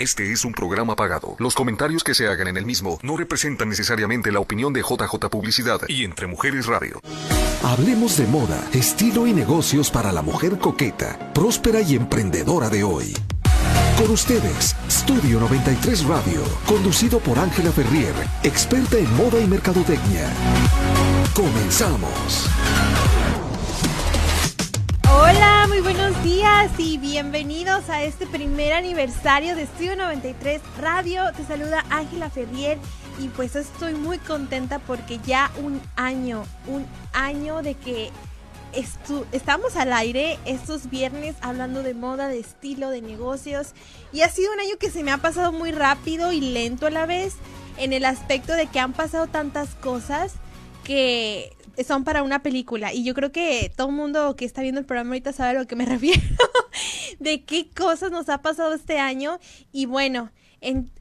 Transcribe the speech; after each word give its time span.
Este 0.00 0.32
es 0.32 0.46
un 0.46 0.52
programa 0.52 0.96
pagado. 0.96 1.36
Los 1.38 1.54
comentarios 1.54 2.02
que 2.02 2.14
se 2.14 2.26
hagan 2.26 2.48
en 2.48 2.56
el 2.56 2.64
mismo 2.64 2.98
no 3.02 3.18
representan 3.18 3.68
necesariamente 3.68 4.32
la 4.32 4.40
opinión 4.40 4.72
de 4.72 4.80
JJ 4.80 5.28
Publicidad 5.30 5.78
y 5.88 6.04
Entre 6.04 6.26
Mujeres 6.26 6.64
Radio. 6.64 7.02
Hablemos 7.62 8.16
de 8.16 8.26
moda, 8.26 8.66
estilo 8.72 9.26
y 9.26 9.34
negocios 9.34 9.90
para 9.90 10.10
la 10.10 10.22
mujer 10.22 10.58
coqueta, 10.58 11.18
próspera 11.34 11.82
y 11.82 11.96
emprendedora 11.96 12.70
de 12.70 12.82
hoy. 12.82 13.12
Con 13.98 14.10
ustedes, 14.10 14.74
Studio 14.88 15.38
93 15.40 16.06
Radio, 16.06 16.44
conducido 16.64 17.18
por 17.18 17.38
Ángela 17.38 17.70
Ferrier, 17.70 18.14
experta 18.42 18.96
en 18.96 19.14
moda 19.16 19.38
y 19.38 19.46
mercadotecnia. 19.46 20.32
Comenzamos. 21.34 22.48
Buenos 25.92 26.22
días 26.22 26.70
y 26.78 26.98
bienvenidos 26.98 27.90
a 27.90 28.04
este 28.04 28.24
primer 28.24 28.74
aniversario 28.74 29.56
de 29.56 29.62
Estudio 29.62 29.96
93 29.96 30.62
Radio. 30.78 31.24
Te 31.36 31.44
saluda 31.44 31.84
Ángela 31.90 32.30
Ferrier 32.30 32.78
y 33.18 33.26
pues 33.26 33.56
estoy 33.56 33.94
muy 33.94 34.18
contenta 34.18 34.78
porque 34.78 35.18
ya 35.26 35.50
un 35.60 35.82
año, 35.96 36.44
un 36.68 36.86
año 37.12 37.62
de 37.62 37.74
que 37.74 38.12
estamos 39.32 39.74
al 39.74 39.92
aire 39.92 40.38
estos 40.44 40.90
viernes 40.90 41.34
hablando 41.40 41.82
de 41.82 41.94
moda, 41.94 42.28
de 42.28 42.38
estilo, 42.38 42.90
de 42.90 43.02
negocios 43.02 43.72
y 44.12 44.20
ha 44.20 44.28
sido 44.28 44.52
un 44.52 44.60
año 44.60 44.76
que 44.78 44.92
se 44.92 45.02
me 45.02 45.10
ha 45.10 45.18
pasado 45.18 45.50
muy 45.50 45.72
rápido 45.72 46.30
y 46.30 46.40
lento 46.40 46.86
a 46.86 46.90
la 46.90 47.04
vez 47.04 47.34
en 47.78 47.92
el 47.92 48.04
aspecto 48.04 48.52
de 48.52 48.68
que 48.68 48.78
han 48.78 48.92
pasado 48.92 49.26
tantas 49.26 49.74
cosas 49.74 50.34
que 50.84 51.56
son 51.84 52.04
para 52.04 52.22
una 52.22 52.42
película. 52.42 52.92
Y 52.92 53.04
yo 53.04 53.14
creo 53.14 53.32
que 53.32 53.72
todo 53.76 53.88
el 53.88 53.94
mundo 53.94 54.36
que 54.36 54.44
está 54.44 54.62
viendo 54.62 54.80
el 54.80 54.86
programa 54.86 55.10
ahorita 55.10 55.32
sabe 55.32 55.50
a 55.56 55.60
lo 55.60 55.66
que 55.66 55.76
me 55.76 55.84
refiero. 55.86 56.20
de 57.18 57.44
qué 57.44 57.68
cosas 57.70 58.10
nos 58.10 58.28
ha 58.28 58.42
pasado 58.42 58.74
este 58.74 58.98
año. 58.98 59.38
Y 59.72 59.86
bueno, 59.86 60.30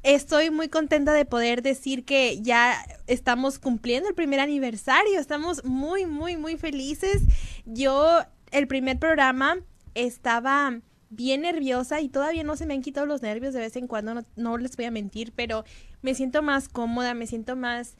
estoy 0.04 0.50
muy 0.50 0.70
contenta 0.70 1.14
de 1.14 1.26
poder 1.26 1.62
decir 1.62 2.06
que 2.06 2.42
ya 2.42 2.76
estamos 3.08 3.60
cumpliendo 3.60 4.10
el 4.10 4.16
primer 4.16 4.40
aniversario. 4.40 5.20
Estamos 5.20 5.64
muy, 5.66 6.06
muy, 6.06 6.38
muy 6.38 6.58
felices. 6.58 7.24
Yo, 7.66 8.22
el 8.52 8.68
primer 8.68 9.00
programa, 9.00 9.58
estaba 9.96 10.80
bien 11.10 11.42
nerviosa 11.42 12.02
y 12.02 12.10
todavía 12.10 12.44
no 12.44 12.56
se 12.56 12.68
me 12.68 12.76
han 12.76 12.82
quitado 12.82 13.08
los 13.08 13.22
nervios 13.22 13.54
de 13.54 13.62
vez 13.62 13.76
en 13.76 13.88
cuando, 13.88 14.14
no, 14.14 14.22
no 14.36 14.58
les 14.58 14.78
voy 14.78 14.86
a 14.86 14.92
mentir, 14.92 15.34
pero 15.36 15.64
me 16.02 16.14
siento 16.14 16.44
más 16.44 16.70
cómoda, 16.70 17.16
me 17.16 17.26
siento 17.26 17.56
más 17.56 17.96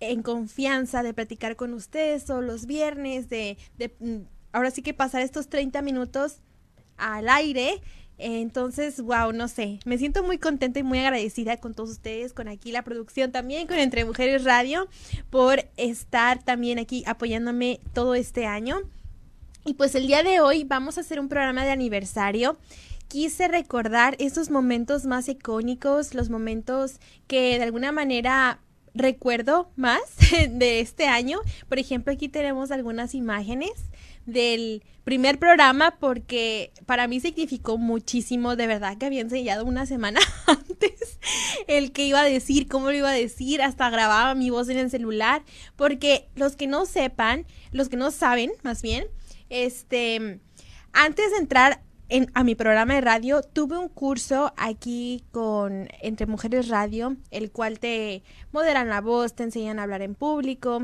en 0.00 0.22
confianza 0.22 1.02
de 1.02 1.14
platicar 1.14 1.56
con 1.56 1.74
ustedes 1.74 2.28
o 2.30 2.40
los 2.40 2.66
viernes, 2.66 3.28
de, 3.28 3.56
de 3.78 3.94
mm, 4.00 4.22
ahora 4.52 4.70
sí 4.70 4.82
que 4.82 4.94
pasar 4.94 5.22
estos 5.22 5.48
30 5.48 5.82
minutos 5.82 6.38
al 6.96 7.28
aire. 7.28 7.80
Entonces, 8.18 9.00
wow, 9.00 9.32
no 9.32 9.48
sé, 9.48 9.80
me 9.86 9.96
siento 9.96 10.22
muy 10.22 10.36
contenta 10.36 10.78
y 10.78 10.82
muy 10.82 10.98
agradecida 10.98 11.56
con 11.56 11.72
todos 11.72 11.90
ustedes, 11.90 12.34
con 12.34 12.48
aquí 12.48 12.70
la 12.70 12.82
producción 12.82 13.32
también, 13.32 13.66
con 13.66 13.78
Entre 13.78 14.04
Mujeres 14.04 14.44
Radio, 14.44 14.88
por 15.30 15.64
estar 15.78 16.42
también 16.42 16.78
aquí 16.78 17.02
apoyándome 17.06 17.80
todo 17.94 18.14
este 18.14 18.44
año. 18.44 18.80
Y 19.64 19.74
pues 19.74 19.94
el 19.94 20.06
día 20.06 20.22
de 20.22 20.40
hoy 20.40 20.64
vamos 20.64 20.98
a 20.98 21.00
hacer 21.00 21.18
un 21.18 21.28
programa 21.28 21.64
de 21.64 21.70
aniversario 21.70 22.58
quise 23.10 23.48
recordar 23.48 24.14
esos 24.20 24.50
momentos 24.50 25.04
más 25.04 25.28
icónicos, 25.28 26.14
los 26.14 26.30
momentos 26.30 27.00
que 27.26 27.58
de 27.58 27.64
alguna 27.64 27.90
manera 27.90 28.60
recuerdo 28.94 29.70
más 29.76 30.00
de 30.50 30.80
este 30.80 31.06
año. 31.06 31.40
Por 31.68 31.78
ejemplo, 31.78 32.12
aquí 32.12 32.28
tenemos 32.28 32.70
algunas 32.70 33.14
imágenes 33.14 33.72
del 34.26 34.82
primer 35.04 35.38
programa 35.38 35.96
porque 35.98 36.72
para 36.86 37.08
mí 37.08 37.20
significó 37.20 37.78
muchísimo, 37.78 38.54
de 38.54 38.66
verdad 38.66 38.96
que 38.98 39.06
había 39.06 39.22
enseñado 39.22 39.64
una 39.64 39.86
semana 39.86 40.20
antes 40.46 41.18
el 41.66 41.92
que 41.92 42.06
iba 42.06 42.20
a 42.20 42.24
decir, 42.24 42.68
cómo 42.68 42.86
lo 42.86 42.96
iba 42.96 43.10
a 43.10 43.14
decir, 43.14 43.62
hasta 43.62 43.90
grababa 43.90 44.34
mi 44.34 44.50
voz 44.50 44.68
en 44.68 44.78
el 44.78 44.90
celular, 44.90 45.42
porque 45.76 46.28
los 46.34 46.56
que 46.56 46.66
no 46.66 46.86
sepan, 46.86 47.46
los 47.72 47.88
que 47.88 47.96
no 47.96 48.10
saben, 48.10 48.52
más 48.62 48.82
bien, 48.82 49.06
este, 49.48 50.40
antes 50.92 51.30
de 51.32 51.38
entrar 51.38 51.82
a 52.34 52.42
mi 52.42 52.56
programa 52.56 52.94
de 52.94 53.00
radio, 53.02 53.40
tuve 53.42 53.78
un 53.78 53.88
curso 53.88 54.52
aquí 54.56 55.22
con 55.30 55.88
Entre 56.02 56.26
Mujeres 56.26 56.68
Radio, 56.68 57.16
el 57.30 57.52
cual 57.52 57.78
te 57.78 58.24
moderan 58.50 58.88
la 58.88 59.00
voz, 59.00 59.34
te 59.34 59.44
enseñan 59.44 59.78
a 59.78 59.84
hablar 59.84 60.02
en 60.02 60.16
público. 60.16 60.82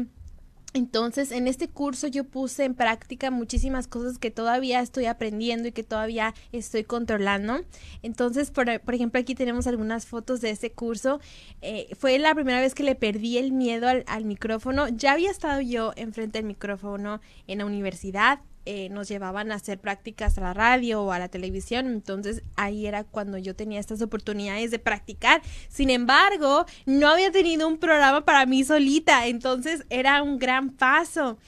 Entonces, 0.72 1.32
en 1.32 1.48
este 1.48 1.68
curso 1.68 2.06
yo 2.06 2.24
puse 2.24 2.64
en 2.64 2.74
práctica 2.74 3.30
muchísimas 3.30 3.88
cosas 3.88 4.18
que 4.18 4.30
todavía 4.30 4.80
estoy 4.80 5.06
aprendiendo 5.06 5.66
y 5.66 5.72
que 5.72 5.82
todavía 5.82 6.34
estoy 6.52 6.84
controlando. 6.84 7.62
Entonces, 8.02 8.50
por, 8.50 8.68
ejemplo, 8.68 9.20
aquí 9.20 9.34
tenemos 9.34 9.66
algunas 9.66 10.06
fotos 10.06 10.40
de 10.40 10.50
ese 10.50 10.70
curso. 10.70 11.18
Eh, 11.60 11.88
fue 11.98 12.18
la 12.18 12.34
primera 12.34 12.60
vez 12.60 12.74
que 12.74 12.82
le 12.82 12.94
perdí 12.94 13.38
el 13.38 13.52
miedo 13.52 13.88
al, 13.88 14.04
al 14.06 14.26
micrófono. 14.26 14.86
Ya 14.88 15.12
había 15.12 15.30
estado 15.30 15.60
yo 15.60 15.92
enfrente 15.96 16.38
del 16.38 16.46
micrófono 16.46 17.20
en 17.46 17.58
la 17.58 17.66
universidad, 17.66 18.40
eh, 18.66 18.88
nos 18.90 19.08
llevaban 19.08 19.52
a 19.52 19.54
hacer 19.54 19.78
prácticas 19.78 20.36
a 20.36 20.40
la 20.40 20.52
radio 20.52 21.02
o 21.02 21.12
a 21.12 21.20
la 21.20 21.28
televisión, 21.28 21.86
entonces 21.86 22.42
ahí 22.56 22.86
era 22.86 23.04
cuando 23.04 23.38
yo 23.38 23.54
tenía 23.54 23.78
estas 23.78 24.02
oportunidades 24.02 24.72
de 24.72 24.80
practicar. 24.80 25.40
Sin 25.68 25.88
embargo, 25.88 26.66
no 26.84 27.08
había 27.08 27.30
tenido 27.30 27.68
un 27.68 27.78
programa 27.78 28.24
para 28.24 28.44
mí 28.44 28.64
solita, 28.64 29.28
entonces 29.28 29.86
era 29.88 30.20
un 30.22 30.38
gran 30.40 30.70
paso. 30.70 31.38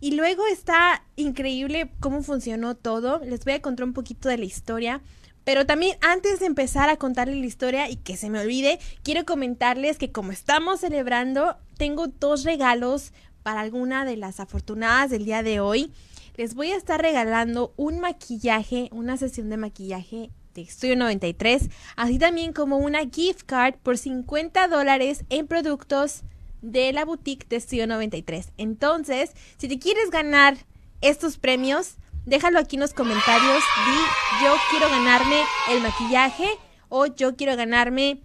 Y 0.00 0.16
luego 0.16 0.44
está 0.48 1.04
increíble 1.14 1.92
cómo 2.00 2.22
funcionó 2.22 2.74
todo. 2.74 3.20
Les 3.24 3.44
voy 3.44 3.54
a 3.54 3.62
contar 3.62 3.86
un 3.86 3.92
poquito 3.92 4.28
de 4.28 4.38
la 4.38 4.44
historia. 4.44 5.00
Pero 5.44 5.66
también 5.66 5.96
antes 6.00 6.40
de 6.40 6.46
empezar 6.46 6.88
a 6.88 6.96
contarles 6.96 7.36
la 7.36 7.46
historia 7.46 7.88
y 7.88 7.96
que 7.96 8.16
se 8.16 8.30
me 8.30 8.40
olvide, 8.40 8.80
quiero 9.02 9.24
comentarles 9.24 9.96
que 9.96 10.10
como 10.10 10.32
estamos 10.32 10.80
celebrando, 10.80 11.56
tengo 11.76 12.08
dos 12.08 12.44
regalos 12.44 13.12
para 13.44 13.60
alguna 13.60 14.04
de 14.04 14.16
las 14.16 14.40
afortunadas 14.40 15.10
del 15.10 15.24
día 15.24 15.42
de 15.44 15.60
hoy 15.60 15.92
les 16.36 16.54
voy 16.54 16.72
a 16.72 16.76
estar 16.76 17.00
regalando 17.00 17.72
un 17.76 18.00
maquillaje, 18.00 18.88
una 18.92 19.16
sesión 19.16 19.50
de 19.50 19.56
maquillaje 19.56 20.30
de 20.54 20.62
Estudio 20.62 20.96
93, 20.96 21.68
así 21.96 22.18
también 22.18 22.52
como 22.52 22.78
una 22.78 23.00
gift 23.00 23.42
card 23.46 23.74
por 23.82 23.98
50 23.98 24.68
dólares 24.68 25.24
en 25.30 25.46
productos 25.46 26.22
de 26.62 26.92
la 26.92 27.04
boutique 27.04 27.46
de 27.48 27.56
Estudio 27.56 27.86
93. 27.86 28.52
Entonces, 28.56 29.32
si 29.58 29.68
te 29.68 29.78
quieres 29.78 30.10
ganar 30.10 30.56
estos 31.00 31.38
premios, 31.38 31.96
déjalo 32.24 32.58
aquí 32.58 32.76
en 32.76 32.80
los 32.80 32.94
comentarios. 32.94 33.62
Di 33.86 34.44
yo 34.44 34.54
quiero 34.70 34.88
ganarme 34.88 35.40
el 35.70 35.82
maquillaje 35.82 36.48
o 36.88 37.06
yo 37.06 37.36
quiero 37.36 37.56
ganarme 37.56 38.22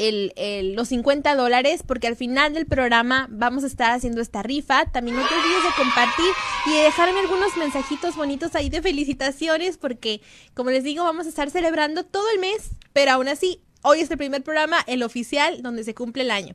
el, 0.00 0.74
los 0.74 0.88
50 0.88 1.34
dólares 1.36 1.82
porque 1.86 2.06
al 2.06 2.16
final 2.16 2.54
del 2.54 2.66
programa 2.66 3.28
vamos 3.30 3.64
a 3.64 3.66
estar 3.66 3.92
haciendo 3.92 4.20
esta 4.20 4.42
rifa. 4.42 4.86
También 4.86 5.16
no 5.16 5.26
te 5.26 5.34
olvides 5.34 5.62
de 5.64 5.82
compartir 5.82 6.32
y 6.66 6.72
de 6.72 6.82
dejarme 6.84 7.20
algunos 7.20 7.56
mensajitos 7.56 8.16
bonitos 8.16 8.54
ahí 8.54 8.70
de 8.70 8.82
felicitaciones 8.82 9.76
porque, 9.76 10.22
como 10.54 10.70
les 10.70 10.84
digo, 10.84 11.04
vamos 11.04 11.26
a 11.26 11.28
estar 11.28 11.50
celebrando 11.50 12.04
todo 12.04 12.24
el 12.34 12.40
mes, 12.40 12.70
pero 12.92 13.12
aún 13.12 13.28
así, 13.28 13.62
hoy 13.82 14.00
es 14.00 14.10
el 14.10 14.18
primer 14.18 14.42
programa, 14.42 14.78
el 14.86 15.02
oficial, 15.02 15.62
donde 15.62 15.84
se 15.84 15.94
cumple 15.94 16.22
el 16.22 16.30
año. 16.30 16.54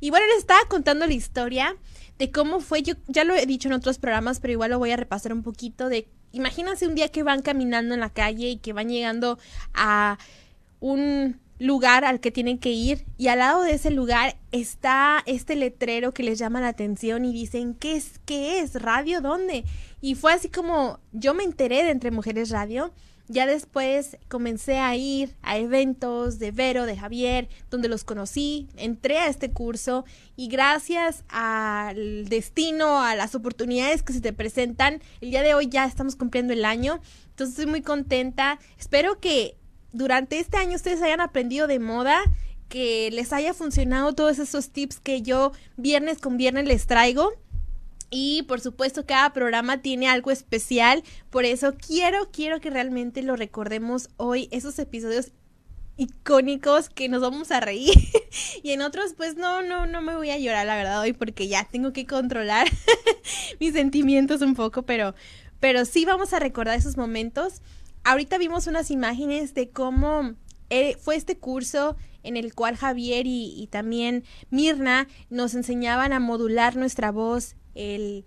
Y 0.00 0.10
bueno, 0.10 0.26
les 0.26 0.38
estaba 0.38 0.60
contando 0.68 1.06
la 1.06 1.12
historia 1.12 1.76
de 2.18 2.30
cómo 2.30 2.60
fue, 2.60 2.82
yo 2.82 2.94
ya 3.08 3.24
lo 3.24 3.34
he 3.34 3.44
dicho 3.44 3.68
en 3.68 3.74
otros 3.74 3.98
programas, 3.98 4.40
pero 4.40 4.52
igual 4.52 4.70
lo 4.70 4.78
voy 4.78 4.90
a 4.90 4.96
repasar 4.96 5.32
un 5.34 5.42
poquito 5.42 5.90
de, 5.90 6.08
imagínense 6.32 6.86
un 6.86 6.94
día 6.94 7.08
que 7.08 7.22
van 7.22 7.42
caminando 7.42 7.92
en 7.94 8.00
la 8.00 8.10
calle 8.10 8.48
y 8.48 8.56
que 8.56 8.72
van 8.72 8.88
llegando 8.88 9.38
a 9.74 10.18
un 10.80 11.40
lugar 11.58 12.04
al 12.04 12.20
que 12.20 12.30
tienen 12.30 12.58
que 12.58 12.70
ir 12.70 13.06
y 13.16 13.28
al 13.28 13.38
lado 13.38 13.62
de 13.62 13.72
ese 13.72 13.90
lugar 13.90 14.36
está 14.52 15.22
este 15.26 15.56
letrero 15.56 16.12
que 16.12 16.22
les 16.22 16.38
llama 16.38 16.60
la 16.60 16.68
atención 16.68 17.24
y 17.24 17.32
dicen, 17.32 17.74
¿qué 17.74 17.96
es? 17.96 18.20
¿Qué 18.24 18.60
es? 18.60 18.74
¿Radio? 18.80 19.20
¿Dónde? 19.20 19.64
Y 20.00 20.14
fue 20.14 20.32
así 20.32 20.48
como 20.48 21.00
yo 21.12 21.34
me 21.34 21.44
enteré 21.44 21.84
de 21.84 21.90
Entre 21.90 22.10
Mujeres 22.10 22.50
Radio. 22.50 22.92
Ya 23.28 23.44
después 23.44 24.18
comencé 24.28 24.78
a 24.78 24.94
ir 24.94 25.34
a 25.42 25.58
eventos 25.58 26.38
de 26.38 26.52
Vero, 26.52 26.86
de 26.86 26.96
Javier, 26.96 27.48
donde 27.70 27.88
los 27.88 28.04
conocí, 28.04 28.68
entré 28.76 29.18
a 29.18 29.26
este 29.26 29.50
curso 29.50 30.04
y 30.36 30.46
gracias 30.46 31.24
al 31.28 32.28
destino, 32.28 33.02
a 33.02 33.16
las 33.16 33.34
oportunidades 33.34 34.04
que 34.04 34.12
se 34.12 34.20
te 34.20 34.32
presentan, 34.32 35.02
el 35.20 35.30
día 35.30 35.42
de 35.42 35.54
hoy 35.54 35.66
ya 35.66 35.86
estamos 35.86 36.14
cumpliendo 36.14 36.52
el 36.52 36.64
año. 36.64 37.00
Entonces 37.30 37.58
estoy 37.58 37.66
muy 37.66 37.82
contenta. 37.82 38.60
Espero 38.78 39.18
que 39.18 39.56
durante 39.92 40.38
este 40.38 40.56
año 40.56 40.76
ustedes 40.76 41.02
hayan 41.02 41.20
aprendido 41.20 41.66
de 41.66 41.78
moda, 41.78 42.20
que 42.68 43.10
les 43.12 43.32
haya 43.32 43.54
funcionado 43.54 44.14
todos 44.14 44.38
esos 44.38 44.70
tips 44.70 45.00
que 45.00 45.22
yo 45.22 45.52
viernes 45.76 46.18
con 46.18 46.36
viernes 46.36 46.66
les 46.66 46.86
traigo. 46.86 47.32
Y 48.10 48.44
por 48.44 48.60
supuesto 48.60 49.04
cada 49.04 49.32
programa 49.32 49.82
tiene 49.82 50.08
algo 50.08 50.30
especial, 50.30 51.02
por 51.28 51.44
eso 51.44 51.74
quiero, 51.74 52.30
quiero 52.30 52.60
que 52.60 52.70
realmente 52.70 53.22
lo 53.22 53.34
recordemos 53.34 54.10
hoy, 54.16 54.48
esos 54.52 54.78
episodios 54.78 55.32
icónicos 55.96 56.88
que 56.88 57.08
nos 57.08 57.20
vamos 57.20 57.50
a 57.50 57.60
reír. 57.60 57.94
Y 58.62 58.72
en 58.72 58.82
otros 58.82 59.14
pues 59.16 59.36
no, 59.36 59.62
no, 59.62 59.86
no 59.86 60.02
me 60.02 60.14
voy 60.14 60.30
a 60.30 60.38
llorar 60.38 60.66
la 60.66 60.76
verdad 60.76 61.00
hoy 61.00 61.14
porque 61.14 61.48
ya 61.48 61.64
tengo 61.64 61.92
que 61.92 62.06
controlar 62.06 62.68
mis 63.60 63.72
sentimientos 63.72 64.42
un 64.42 64.54
poco, 64.54 64.82
pero, 64.82 65.14
pero 65.58 65.84
sí 65.84 66.04
vamos 66.04 66.32
a 66.32 66.38
recordar 66.38 66.76
esos 66.76 66.96
momentos 66.96 67.62
ahorita 68.06 68.38
vimos 68.38 68.68
unas 68.68 68.92
imágenes 68.92 69.52
de 69.52 69.68
cómo 69.68 70.34
eh, 70.70 70.96
fue 71.00 71.16
este 71.16 71.36
curso 71.38 71.96
en 72.22 72.36
el 72.36 72.54
cual 72.54 72.76
Javier 72.76 73.26
y, 73.26 73.68
también 73.70 74.24
Mirna 74.50 75.08
nos 75.28 75.54
enseñaban 75.54 76.12
a 76.12 76.20
modular 76.20 76.76
nuestra 76.76 77.10
voz, 77.10 77.56
el, 77.74 78.24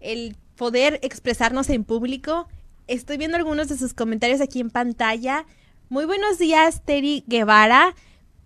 el 0.00 0.36
poder 0.56 1.00
expresarnos 1.02 1.70
en 1.70 1.84
público. 1.84 2.48
Estoy 2.86 3.16
viendo 3.18 3.36
algunos 3.36 3.68
de 3.68 3.76
sus 3.76 3.94
comentarios 3.94 4.40
aquí 4.40 4.60
en 4.60 4.70
pantalla. 4.70 5.44
Muy 5.88 6.04
buenos 6.06 6.38
días, 6.38 6.82
Terry 6.84 7.24
Guevara. 7.26 7.94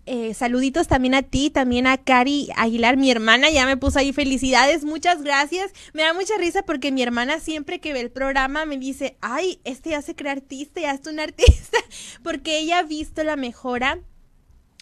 Eh, 0.07 0.33
saluditos 0.33 0.87
también 0.87 1.13
a 1.13 1.21
ti, 1.21 1.51
también 1.51 1.85
a 1.85 1.97
Cari 1.97 2.49
Aguilar, 2.57 2.97
mi 2.97 3.11
hermana, 3.11 3.51
ya 3.51 3.67
me 3.67 3.77
puso 3.77 3.99
ahí 3.99 4.13
felicidades, 4.13 4.83
muchas 4.83 5.21
gracias. 5.21 5.71
Me 5.93 6.01
da 6.01 6.13
mucha 6.13 6.35
risa 6.37 6.63
porque 6.63 6.91
mi 6.91 7.03
hermana 7.03 7.39
siempre 7.39 7.79
que 7.79 7.93
ve 7.93 7.99
el 7.99 8.09
programa 8.09 8.65
me 8.65 8.77
dice, 8.77 9.17
ay, 9.21 9.59
este 9.63 9.91
ya 9.91 10.01
se 10.01 10.15
cree 10.15 10.31
artista, 10.31 10.81
ya 10.81 10.93
es 10.93 11.05
un 11.05 11.19
artista, 11.21 11.77
porque 12.23 12.59
ella 12.59 12.79
ha 12.79 12.83
visto 12.83 13.23
la 13.23 13.35
mejora 13.35 13.99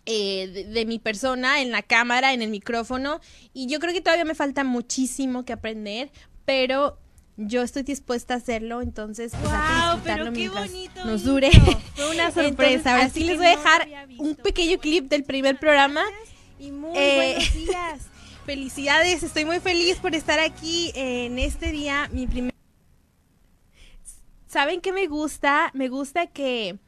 eh, 0.06 0.68
de, 0.72 0.86
mi 0.86 1.00
persona 1.00 1.62
en 1.62 1.72
la 1.72 1.82
cámara, 1.82 2.34
en 2.34 2.42
el 2.42 2.50
micrófono, 2.50 3.20
y 3.54 3.68
yo 3.68 3.80
creo 3.80 3.94
que 3.94 4.02
todavía 4.02 4.26
me 4.26 4.36
falta 4.36 4.64
muchísimo 4.64 5.44
que 5.44 5.54
aprender, 5.54 6.12
pero 6.46 6.98
yo 7.40 7.62
estoy 7.62 7.84
dispuesta 7.84 8.34
a 8.34 8.38
hacerlo, 8.38 8.82
entonces 8.82 9.32
pues, 9.32 9.44
wow, 9.44 10.00
pero 10.04 10.32
qué 10.34 10.50
bonito 10.50 11.06
nos 11.06 11.24
dure. 11.24 11.50
Fue 11.96 12.12
una 12.12 12.32
sorpresa. 12.34 12.96
Ahora 12.96 13.10
sí 13.10 13.24
les 13.24 13.38
voy 13.38 13.48
a 13.48 13.52
dejar 13.52 13.88
un 14.18 14.36
pequeño 14.36 14.78
clip 14.78 15.10
del 15.10 15.24
primer 15.24 15.58
programa. 15.58 16.04
Y 16.60 16.72
muy 16.72 16.98
eh, 16.98 17.16
buenos 17.16 17.54
días. 17.54 18.08
Felicidades, 18.46 19.24
estoy 19.24 19.46
muy 19.46 19.60
feliz 19.60 19.98
por 19.98 20.16
estar 20.16 20.40
aquí 20.40 20.92
en 20.96 21.40
este 21.40 21.72
día, 21.72 22.10
mi 22.12 22.28
primer... 22.28 22.54
¿Saben 24.48 24.82
qué 24.82 24.92
me 24.92 25.06
gusta? 25.06 25.70
Me 25.76 25.88
gusta 25.88 26.28
que 26.28 26.80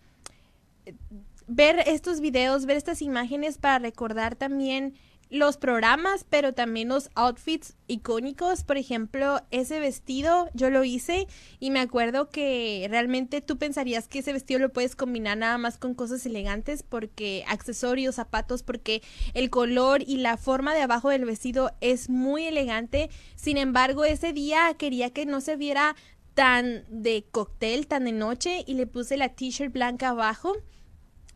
ver 1.47 1.83
estos 1.86 2.19
videos, 2.19 2.65
ver 2.65 2.77
estas 2.77 3.01
imágenes 3.01 3.57
para 3.57 3.77
recordar 3.77 4.36
también 4.36 4.95
los 5.31 5.56
programas, 5.56 6.25
pero 6.30 6.54
también 6.54 6.89
los 6.89 7.10
outfits 7.16 7.78
icónicos. 7.88 8.63
Por 8.63 8.78
ejemplo, 8.78 9.39
ese 9.50 9.80
vestido 9.80 10.50
yo 10.54 10.69
lo 10.69 10.83
hice 10.83 11.25
y 11.60 11.72
me 11.72 11.80
acuerdo 11.80 12.30
que 12.30 12.86
realmente 12.89 13.39
tú 13.39 13.57
pensarías 13.57 14.10
que 14.10 14.19
ese 14.19 14.33
vestido 14.33 14.60
lo 14.60 14.74
puedes 14.74 14.98
combinar 14.98 15.38
nada 15.38 15.57
más 15.57 15.78
con 15.78 15.95
cosas 15.95 16.25
elegantes 16.25 16.83
porque 16.83 17.45
accesorios, 17.48 18.16
zapatos, 18.16 18.62
porque 18.62 19.01
el 19.33 19.50
color 19.50 20.04
y 20.06 20.18
la 20.18 20.36
forma 20.36 20.75
de 20.75 20.81
abajo 20.81 21.10
del 21.10 21.24
vestido 21.24 21.72
es 21.80 22.10
muy 22.10 22.44
elegante. 22.44 23.10
Sin 23.36 23.56
embargo, 23.56 24.04
ese 24.04 24.33
día 24.33 24.74
quería 24.78 25.12
que 25.12 25.25
no 25.25 25.39
se 25.39 25.56
viera 25.56 25.95
tan 26.33 26.83
de 26.89 27.25
cóctel, 27.31 27.88
tan 27.88 28.04
de 28.04 28.12
noche 28.12 28.66
y 28.68 28.74
le 28.74 28.86
puse 28.86 29.16
la 29.16 29.30
t-shirt 29.30 29.72
blanca 29.72 30.10
abajo. 30.10 30.57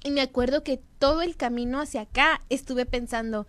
Y 0.03 0.11
me 0.11 0.21
acuerdo 0.21 0.63
que 0.63 0.81
todo 0.99 1.21
el 1.23 1.35
camino 1.35 1.81
hacia 1.81 2.01
acá 2.01 2.41
estuve 2.49 2.85
pensando, 2.85 3.47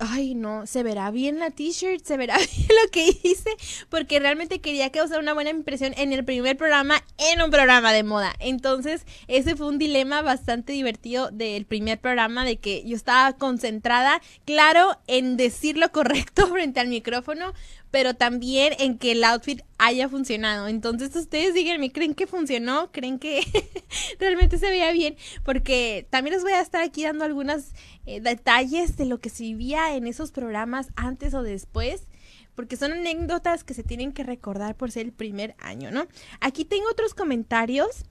ay 0.00 0.34
no, 0.34 0.66
se 0.66 0.82
verá 0.82 1.10
bien 1.10 1.38
la 1.38 1.50
t-shirt, 1.50 2.04
se 2.04 2.16
verá 2.16 2.36
bien 2.56 2.68
lo 2.68 2.90
que 2.90 3.08
hice, 3.22 3.50
porque 3.88 4.18
realmente 4.18 4.60
quería 4.60 4.90
causar 4.90 5.20
una 5.20 5.34
buena 5.34 5.50
impresión 5.50 5.92
en 5.96 6.12
el 6.12 6.24
primer 6.24 6.56
programa, 6.56 7.04
en 7.18 7.42
un 7.42 7.50
programa 7.50 7.92
de 7.92 8.02
moda. 8.02 8.34
Entonces, 8.40 9.04
ese 9.28 9.56
fue 9.56 9.68
un 9.68 9.78
dilema 9.78 10.22
bastante 10.22 10.72
divertido 10.72 11.30
del 11.30 11.66
primer 11.66 12.00
programa, 12.00 12.44
de 12.44 12.56
que 12.56 12.82
yo 12.84 12.96
estaba 12.96 13.32
concentrada, 13.34 14.20
claro, 14.44 14.98
en 15.06 15.36
decir 15.36 15.76
lo 15.76 15.92
correcto 15.92 16.46
frente 16.52 16.80
al 16.80 16.88
micrófono, 16.88 17.52
pero 17.90 18.14
también 18.14 18.74
en 18.78 18.98
que 18.98 19.12
el 19.12 19.24
outfit 19.24 19.62
haya 19.78 20.08
funcionado. 20.08 20.68
Entonces 20.68 21.14
ustedes 21.14 21.54
díganme, 21.54 21.92
¿creen 21.92 22.14
que 22.14 22.26
funcionó? 22.26 22.90
¿Creen 22.92 23.18
que 23.18 23.40
realmente 24.18 24.58
se 24.58 24.70
veía 24.70 24.92
bien? 24.92 25.16
Porque 25.44 26.06
también 26.10 26.34
les 26.34 26.42
voy 26.42 26.52
a 26.52 26.60
estar 26.60 26.82
aquí 26.82 27.04
dando 27.04 27.24
algunos 27.24 27.72
eh, 28.06 28.20
detalles 28.20 28.96
de 28.96 29.06
lo 29.06 29.20
que 29.20 29.30
se 29.30 29.44
vivía 29.44 29.94
en 29.94 30.06
esos 30.06 30.30
programas 30.30 30.88
antes 30.96 31.34
o 31.34 31.42
después 31.42 32.02
porque 32.60 32.76
son 32.76 32.92
anécdotas 32.92 33.64
que 33.64 33.72
se 33.72 33.82
tienen 33.82 34.12
que 34.12 34.22
recordar 34.22 34.76
por 34.76 34.90
ser 34.90 35.06
el 35.06 35.12
primer 35.12 35.54
año, 35.60 35.90
¿no? 35.90 36.06
Aquí 36.42 36.66
tengo 36.66 36.90
otros 36.90 37.14
comentarios. 37.14 38.04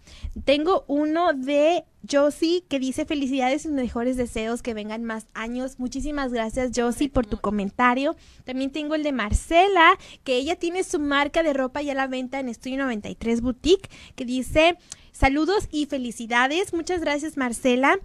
Tengo 0.43 0.85
uno 0.87 1.33
de 1.33 1.85
Josie 2.09 2.63
que 2.67 2.79
dice 2.79 3.05
felicidades 3.05 3.65
y 3.65 3.67
mejores 3.67 4.17
deseos, 4.17 4.63
que 4.63 4.73
vengan 4.73 5.03
más 5.03 5.27
años. 5.35 5.77
Muchísimas 5.77 6.33
gracias 6.33 6.71
Josie 6.75 7.09
por 7.09 7.27
tu 7.27 7.37
comentario. 7.37 8.15
También 8.43 8.71
tengo 8.71 8.95
el 8.95 9.03
de 9.03 9.11
Marcela, 9.11 9.99
que 10.23 10.37
ella 10.37 10.55
tiene 10.55 10.83
su 10.83 10.97
marca 10.97 11.43
de 11.43 11.53
ropa 11.53 11.83
ya 11.83 11.91
a 11.91 11.95
la 11.95 12.07
venta 12.07 12.39
en 12.39 12.49
Estudio 12.49 12.79
93 12.79 13.41
Boutique, 13.41 13.91
que 14.15 14.25
dice 14.25 14.79
saludos 15.11 15.67
y 15.69 15.85
felicidades. 15.85 16.73
Muchas 16.73 17.01
gracias 17.01 17.37
Marcela. 17.37 17.99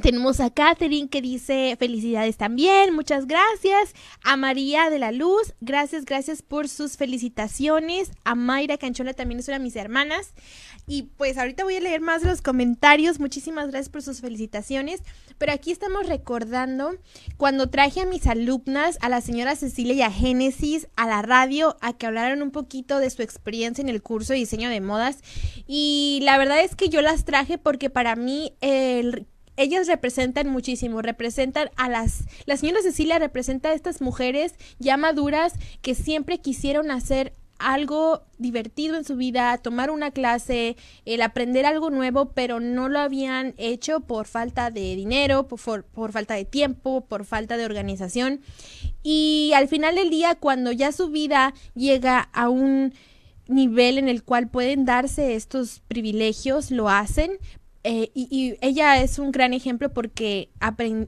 Tenemos 0.00 0.40
a 0.40 0.48
Catherine 0.48 1.10
que 1.10 1.20
dice 1.20 1.76
felicidades 1.78 2.38
también, 2.38 2.94
muchas 2.94 3.26
gracias. 3.26 3.92
A 4.24 4.38
María 4.38 4.88
de 4.88 4.98
la 4.98 5.12
Luz, 5.12 5.52
gracias, 5.60 6.06
gracias 6.06 6.40
por 6.40 6.70
sus 6.70 6.96
felicitaciones. 6.96 8.10
A 8.24 8.34
Mayra 8.34 8.78
Canchola 8.78 9.12
también 9.12 9.40
es 9.40 9.48
una 9.48 9.58
de 9.58 9.64
mis 9.64 9.76
hermanas. 9.76 10.32
Y 10.86 11.02
pues 11.18 11.36
ahorita 11.36 11.64
voy 11.64 11.76
a 11.76 11.80
leer 11.80 12.00
más 12.00 12.22
los 12.22 12.40
comentarios. 12.40 13.20
Muchísimas 13.20 13.68
gracias 13.68 13.90
por 13.90 14.00
sus 14.00 14.22
felicitaciones. 14.22 15.02
Pero 15.36 15.52
aquí 15.52 15.70
estamos 15.70 16.06
recordando 16.06 16.94
cuando 17.36 17.68
traje 17.68 18.00
a 18.00 18.06
mis 18.06 18.26
alumnas, 18.26 18.96
a 19.02 19.10
la 19.10 19.20
señora 19.20 19.56
Cecilia 19.56 19.94
y 19.94 20.02
a 20.02 20.10
Génesis, 20.10 20.88
a 20.96 21.06
la 21.06 21.20
radio, 21.20 21.76
a 21.82 21.92
que 21.92 22.06
hablaran 22.06 22.42
un 22.42 22.50
poquito 22.50 22.98
de 22.98 23.10
su 23.10 23.20
experiencia 23.20 23.82
en 23.82 23.90
el 23.90 24.02
curso 24.02 24.32
de 24.32 24.38
diseño 24.38 24.70
de 24.70 24.80
modas. 24.80 25.18
Y 25.66 26.20
la 26.22 26.38
verdad 26.38 26.60
es 26.60 26.76
que 26.76 26.88
yo 26.88 27.02
las 27.02 27.26
traje 27.26 27.58
porque 27.58 27.90
para 27.90 28.16
mí 28.16 28.54
el 28.60 29.26
ellas 29.56 29.86
representan 29.86 30.48
muchísimo, 30.48 31.02
representan 31.02 31.70
a 31.76 31.88
las, 31.88 32.24
la 32.46 32.56
señora 32.56 32.82
Cecilia 32.82 33.18
representa 33.18 33.70
a 33.70 33.74
estas 33.74 34.00
mujeres 34.00 34.54
ya 34.78 34.96
maduras 34.96 35.54
que 35.82 35.94
siempre 35.94 36.38
quisieron 36.38 36.90
hacer 36.90 37.34
algo 37.62 38.22
divertido 38.38 38.96
en 38.96 39.04
su 39.04 39.16
vida, 39.16 39.56
tomar 39.58 39.90
una 39.90 40.10
clase, 40.10 40.76
el 41.04 41.22
aprender 41.22 41.64
algo 41.64 41.90
nuevo, 41.90 42.32
pero 42.32 42.60
no 42.60 42.88
lo 42.88 42.98
habían 42.98 43.54
hecho 43.56 44.00
por 44.00 44.26
falta 44.26 44.70
de 44.70 44.96
dinero, 44.96 45.46
por, 45.46 45.84
por, 45.84 46.12
falta 46.12 46.34
de 46.34 46.44
tiempo, 46.44 47.02
por 47.02 47.24
falta 47.24 47.56
de 47.56 47.64
organización. 47.64 48.40
Y 49.02 49.52
al 49.54 49.68
final 49.68 49.94
del 49.94 50.10
día, 50.10 50.34
cuando 50.34 50.72
ya 50.72 50.90
su 50.92 51.10
vida 51.10 51.54
llega 51.74 52.20
a 52.32 52.48
un 52.48 52.94
nivel 53.46 53.98
en 53.98 54.08
el 54.08 54.22
cual 54.22 54.48
pueden 54.48 54.84
darse 54.84 55.34
estos 55.34 55.80
privilegios, 55.88 56.70
lo 56.70 56.88
hacen, 56.88 57.38
eh, 57.84 58.10
y, 58.14 58.56
ella 58.60 59.02
es 59.02 59.18
un 59.18 59.32
gran 59.32 59.52
ejemplo 59.52 59.92
porque 59.92 60.50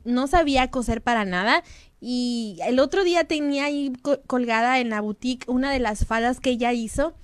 no 0.05 0.27
sabía 0.27 0.71
coser 0.71 1.03
para 1.03 1.25
nada 1.25 1.63
y 2.01 2.59
el 2.67 2.81
otro 2.81 3.05
día 3.05 3.25
tenía 3.25 3.67
ahí 3.67 3.93
colgada 4.27 4.81
en 4.81 4.91
la 4.91 5.01
boutique 5.01 5.49
una 5.49 5.71
de 5.71 5.79
las 5.79 6.05
faldas 6.05 6.41
que 6.41 6.51
ella 6.51 6.73
hizo 6.73 7.15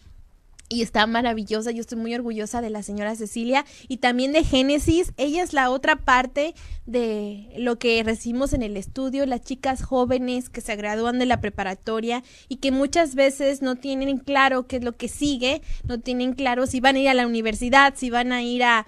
y 0.73 0.83
está 0.83 1.05
maravillosa. 1.07 1.73
Yo 1.73 1.81
estoy 1.81 1.99
muy 1.99 2.15
orgullosa 2.15 2.63
de 2.63 2.71
la 2.71 2.85
señora 2.85 3.17
Cecilia 3.17 3.67
y 3.89 3.97
también 3.97 4.33
de 4.33 4.45
Génesis. 4.45 5.13
Ella 5.17 5.43
es 5.43 5.53
la 5.53 5.69
otra 5.69 5.97
parte 5.97 6.55
de 6.87 7.53
lo 7.59 7.77
que 7.79 8.03
recibimos 8.05 8.53
en 8.53 8.63
el 8.63 8.77
estudio, 8.77 9.27
las 9.27 9.43
chicas 9.43 9.83
jóvenes 9.83 10.49
que 10.49 10.61
se 10.61 10.77
gradúan 10.77 11.19
de 11.19 11.27
la 11.27 11.41
preparatoria 11.41 12.23
y 12.49 12.57
que 12.57 12.71
muchas 12.71 13.17
veces 13.17 13.63
no 13.63 13.75
tienen 13.75 14.19
claro 14.19 14.69
qué 14.69 14.77
es 14.77 14.85
lo 14.85 14.97
que 14.97 15.09
sigue, 15.09 15.61
no 15.89 15.99
tienen 15.99 16.35
claro 16.35 16.69
si 16.69 16.81
van 16.81 16.95
a 16.95 17.01
ir 17.01 17.09
a 17.09 17.15
la 17.15 17.27
universidad, 17.27 17.95
si 17.97 18.09
van 18.09 18.31
a 18.31 18.43
ir 18.45 18.63
a 18.63 18.87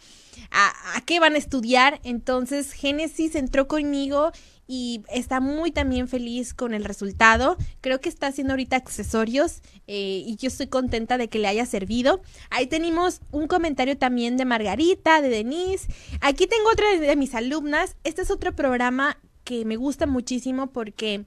a, 0.51 0.73
qué 1.07 1.21
van 1.21 1.35
a 1.35 1.39
estudiar. 1.39 2.01
Entonces 2.05 2.73
Génesis 2.73 3.35
entró 3.35 3.69
conmigo 3.69 4.33
y 4.67 5.03
está 5.12 5.41
muy 5.41 5.71
también 5.71 6.09
feliz 6.09 6.55
con 6.55 6.75
el 6.75 6.85
resultado. 6.85 7.57
Creo 7.81 8.01
que 8.01 8.09
está 8.09 8.29
haciendo 8.29 8.53
ahorita 8.53 8.77
accesorios 8.77 9.61
eh, 9.87 10.23
y 10.25 10.37
yo 10.37 10.49
estoy 10.49 10.69
contenta 10.69 11.19
de 11.19 11.29
que 11.29 11.39
le 11.39 11.49
haya 11.49 11.67
servido. 11.67 12.23
Ahí 12.51 12.67
tenemos 12.67 13.21
un 13.31 13.49
comentario 13.49 13.99
también 13.99 14.37
de 14.37 14.45
Margarita, 14.45 15.21
de 15.21 15.29
Denise. 15.29 15.89
Aquí 16.21 16.47
tengo 16.47 16.71
otra 16.71 16.99
de 16.99 17.17
mis 17.17 17.35
alumnas. 17.35 17.97
Este 18.05 18.23
es 18.23 18.31
otro 18.31 18.55
programa 18.55 19.19
que 19.45 19.65
me 19.65 19.77
gusta 19.77 20.07
muchísimo 20.07 20.73
porque 20.73 21.27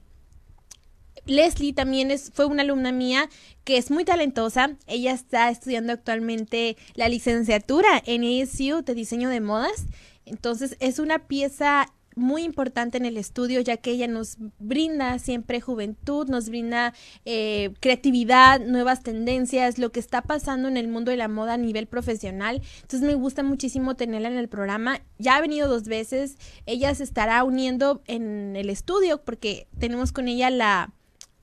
Leslie 1.24 1.72
también 1.72 2.10
es, 2.10 2.30
fue 2.34 2.46
una 2.46 2.62
alumna 2.62 2.92
mía 2.92 3.28
que 3.64 3.78
es 3.78 3.90
muy 3.90 4.04
talentosa. 4.04 4.76
Ella 4.86 5.12
está 5.12 5.50
estudiando 5.50 5.92
actualmente 5.92 6.76
la 6.94 7.08
licenciatura 7.08 8.02
en 8.04 8.22
ASU 8.22 8.82
de 8.84 8.94
diseño 8.94 9.28
de 9.28 9.40
modas. 9.40 9.86
Entonces 10.24 10.76
es 10.80 10.98
una 10.98 11.26
pieza 11.26 11.86
muy 12.16 12.42
importante 12.44 12.96
en 12.96 13.04
el 13.04 13.18
estudio 13.18 13.60
ya 13.60 13.76
que 13.76 13.90
ella 13.90 14.08
nos 14.08 14.38
brinda 14.58 15.18
siempre 15.18 15.60
juventud, 15.60 16.26
nos 16.28 16.48
brinda 16.48 16.94
eh, 17.26 17.74
creatividad, 17.80 18.58
nuevas 18.60 19.02
tendencias, 19.02 19.78
lo 19.78 19.92
que 19.92 20.00
está 20.00 20.22
pasando 20.22 20.66
en 20.66 20.78
el 20.78 20.88
mundo 20.88 21.10
de 21.10 21.18
la 21.18 21.28
moda 21.28 21.54
a 21.54 21.58
nivel 21.58 21.86
profesional. 21.86 22.62
Entonces 22.76 23.02
me 23.02 23.14
gusta 23.14 23.42
muchísimo 23.42 23.96
tenerla 23.96 24.28
en 24.28 24.38
el 24.38 24.48
programa. 24.48 25.02
Ya 25.18 25.36
ha 25.36 25.40
venido 25.42 25.68
dos 25.68 25.84
veces, 25.84 26.38
ella 26.64 26.94
se 26.94 27.04
estará 27.04 27.44
uniendo 27.44 28.02
en 28.06 28.56
el 28.56 28.70
estudio 28.70 29.22
porque 29.22 29.68
tenemos 29.78 30.10
con 30.10 30.26
ella 30.26 30.48
la 30.48 30.95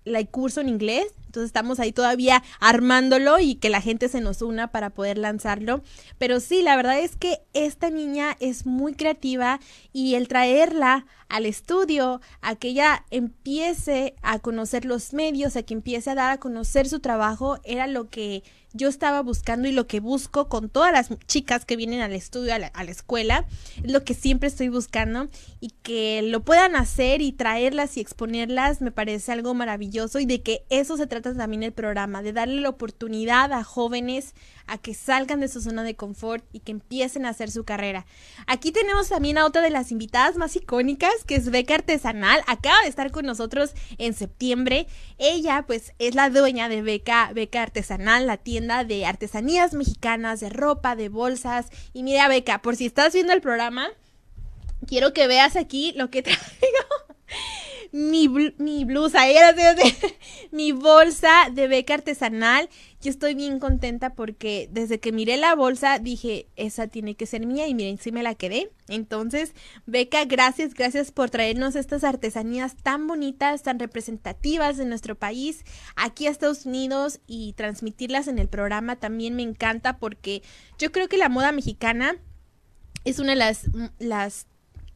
el 0.06 0.28
curso 0.30 0.62
en 0.62 0.70
inglés. 0.70 1.08
Entonces 1.26 1.48
estamos 1.48 1.80
ahí 1.80 1.92
todavía 1.92 2.44
armándolo 2.60 3.40
y 3.40 3.56
que 3.56 3.70
la 3.70 3.82
gente 3.82 4.08
se 4.08 4.22
nos 4.22 4.44
una 4.44 4.72
para 4.72 4.92
poder 4.92 5.18
lanzarlo. 5.18 5.82
Pero 6.20 6.40
sí, 6.40 6.62
la 6.62 6.76
verdad 6.76 7.00
es 7.00 7.16
que 7.16 7.40
esta 7.54 7.90
niña 7.90 8.38
es 8.40 8.68
muy 8.68 8.94
creativa 8.94 9.60
y 9.92 10.14
el 10.14 10.28
traerla 10.28 11.08
al 11.30 11.48
estudio, 11.48 12.22
a 12.42 12.56
que 12.56 12.68
ella 12.68 13.06
empiece 13.10 14.14
a 14.22 14.38
conocer 14.38 14.86
los 14.86 15.14
medios, 15.14 15.56
a 15.56 15.64
que 15.64 15.74
empiece 15.74 16.12
a 16.12 16.16
dar 16.16 16.32
a 16.32 16.40
conocer 16.40 16.88
su 16.88 17.00
trabajo, 17.00 17.58
era 17.64 17.88
lo 17.88 18.10
que 18.10 18.44
yo 18.74 18.90
estaba 18.90 19.22
buscando 19.22 19.68
y 19.68 19.72
lo 19.72 19.88
que 19.88 20.00
busco 20.00 20.50
con 20.50 20.70
todas 20.70 20.92
las 20.92 21.10
chicas 21.28 21.64
que 21.64 21.76
vienen 21.76 22.02
al 22.02 22.14
estudio, 22.14 22.54
a 22.54 22.60
la, 22.60 22.92
escuela, 22.92 23.46
es 23.84 23.92
lo 23.92 24.04
que 24.04 24.14
siempre 24.14 24.48
estoy 24.48 24.70
buscando 24.70 25.30
y 25.60 25.70
que 25.84 26.22
lo 26.24 26.44
puedan 26.44 26.76
hacer 26.76 27.22
y 27.22 27.32
traerlas 27.32 27.98
y 27.98 28.02
exponerlas 28.02 28.82
me 28.82 28.92
parece 28.92 29.32
algo 29.32 29.54
maravilloso 29.54 30.20
y 30.20 30.26
de 30.26 30.42
que 30.42 30.66
eso 30.70 30.98
se 30.98 31.08
trata 31.08 31.36
también 31.36 31.64
el 31.64 31.72
programa, 31.72 32.22
de 32.22 32.34
darle 32.34 32.62
la 32.62 32.70
oportunidad 32.70 33.54
a 33.54 33.64
jóvenes 33.64 34.34
a 34.68 34.78
que 34.78 34.94
salgan 34.94 35.40
de 35.40 35.48
su 35.48 35.62
zona 35.62 35.84
de 35.84 35.96
confort 35.96 36.44
y 36.52 36.60
que 36.60 36.72
empiecen 36.72 37.26
a 37.26 37.30
hacer 37.30 37.52
su 37.52 37.64
carrera. 37.64 38.06
Aquí 38.48 38.72
tenemos 38.72 39.10
también 39.10 39.38
a 39.38 39.46
otra 39.46 39.62
de 39.62 39.70
las 39.70 39.92
invitadas 39.92 40.38
más 40.38 40.56
icónicas, 40.56 41.24
que 41.26 41.36
es 41.36 41.50
Beca 41.50 41.76
Artesanal. 41.76 42.42
Acaba 42.48 42.82
de 42.84 42.90
estar 42.90 43.12
con 43.12 43.26
nosotros 43.26 43.74
en 43.98 44.14
septiembre. 44.14 44.88
Ella, 45.18 45.64
pues, 45.68 45.94
es 46.00 46.16
la 46.16 46.30
dueña 46.30 46.70
de 46.70 46.82
Beca, 46.82 47.32
Beca 47.34 47.62
Artesanal, 47.62 48.28
la 48.28 48.38
tienda 48.38 48.84
de 48.84 49.06
artesanías 49.06 49.74
mexicanas, 49.74 50.40
de 50.40 50.50
ropa, 50.50 50.96
de 50.96 51.10
bolsas. 51.10 51.68
Y 51.94 52.04
mira, 52.04 52.28
Beca, 52.28 52.62
por 52.62 52.76
si 52.76 52.86
estás 52.86 53.14
viendo 53.14 53.34
el 53.34 53.42
programa, 53.42 53.90
quiero 54.88 55.14
que 55.14 55.28
veas 55.28 55.56
aquí 55.56 55.94
lo 55.96 56.10
que 56.10 56.22
traigo 56.24 56.40
mi, 57.94 58.28
mi 58.58 58.86
blusa, 58.86 59.20
mi 60.52 60.72
bolsa 60.72 61.50
de 61.54 61.68
beca 61.68 61.94
artesanal. 61.94 62.68
Yo 63.02 63.12
estoy 63.12 63.36
bien 63.36 63.60
contenta 63.60 64.16
porque 64.16 64.68
desde 64.72 65.00
que 65.00 65.12
miré 65.12 65.38
la 65.38 65.54
bolsa 65.54 66.00
dije, 66.00 66.48
esa 66.56 66.88
tiene 66.88 67.16
que 67.16 67.28
ser 67.28 67.46
mía 67.46 67.68
y 67.68 67.76
miren, 67.76 68.00
sí 68.00 68.12
me 68.12 68.24
la 68.24 68.34
quedé. 68.34 68.72
Entonces, 68.88 69.54
Beca, 69.86 70.26
gracias, 70.26 70.74
gracias 70.74 71.12
por 71.12 71.30
traernos 71.30 71.76
estas 71.76 72.04
artesanías 72.04 72.76
tan 72.78 73.06
bonitas, 73.06 73.62
tan 73.62 73.78
representativas 73.78 74.78
de 74.78 74.86
nuestro 74.86 75.16
país 75.16 75.64
aquí 75.96 76.26
a 76.26 76.32
Estados 76.32 76.66
Unidos 76.66 77.20
y 77.28 77.54
transmitirlas 77.54 78.28
en 78.28 78.40
el 78.40 78.48
programa 78.48 78.96
también 78.96 79.36
me 79.36 79.44
encanta 79.44 79.98
porque 79.98 80.42
yo 80.80 80.92
creo 80.92 81.08
que 81.08 81.18
la 81.18 81.30
moda 81.30 81.52
mexicana 81.52 82.16
es 83.04 83.20
una 83.20 83.32
de 83.32 83.36
las, 83.36 83.66
las 84.00 84.48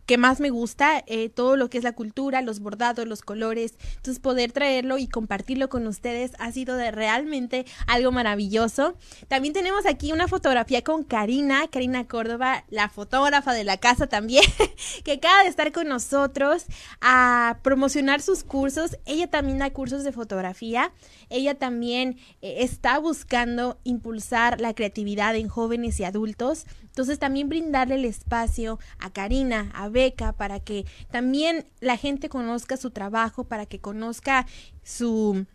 que 0.08 0.18
más 0.18 0.40
me 0.40 0.50
gusta, 0.50 1.04
eh, 1.06 1.28
todo 1.28 1.58
lo 1.58 1.70
que 1.70 1.78
es 1.78 1.84
la 1.84 1.92
cultura, 1.92 2.42
los 2.42 2.62
bordados, 2.62 3.06
los 3.06 3.22
colores. 3.22 3.76
Entonces 3.98 4.20
poder 4.20 4.54
traerlo 4.54 4.98
y 4.98 5.08
compartirlo 5.08 5.68
con 5.68 5.86
ustedes 5.86 6.32
ha 6.40 6.52
sido 6.54 6.78
realmente 6.92 7.66
algo 7.88 8.12
maravilloso. 8.14 8.96
También 9.28 9.54
tenemos 9.54 9.86
aquí 9.86 10.14
una 10.14 10.30
fotografía 10.30 10.82
con 10.82 11.04
Karina, 11.04 11.68
Karina 11.68 12.08
Córdoba, 12.08 12.64
la 12.70 12.88
fotógrafa 12.88 13.54
de 13.54 13.66
la 13.66 13.78
casa 13.78 14.08
también, 14.08 14.46
que 15.04 15.12
acaba 15.14 15.44
de 15.44 15.50
estar 15.50 15.74
con 15.74 15.90
nosotros 15.90 16.66
a 17.02 17.60
promocionar 17.62 18.22
sus 18.22 18.46
cursos. 18.46 18.98
Ella 19.06 19.28
también 19.28 19.58
da 19.58 19.72
cursos 19.72 20.06
de 20.06 20.14
fotografía. 20.14 20.94
Ella 21.30 21.56
también 21.56 22.18
eh, 22.42 22.60
está 22.60 22.98
buscando 23.00 23.78
impulsar 23.84 24.62
la 24.62 24.74
creatividad 24.74 25.36
en 25.36 25.50
jóvenes 25.50 26.00
y 26.00 26.06
adultos. 26.06 26.66
Entonces 26.98 27.20
también 27.20 27.48
brindarle 27.48 27.94
el 27.94 28.06
espacio 28.06 28.80
a 28.98 29.12
Karina, 29.12 29.70
a 29.76 29.88
Beca, 29.88 30.34
para 30.34 30.60
que 30.60 30.88
también 31.12 31.68
la 31.80 31.96
gente 31.96 32.28
conozca 32.28 32.76
su 32.76 32.90
trabajo, 32.90 33.44
para 33.44 33.68
que 33.68 33.78
conozca 33.78 34.48
su 34.82 35.46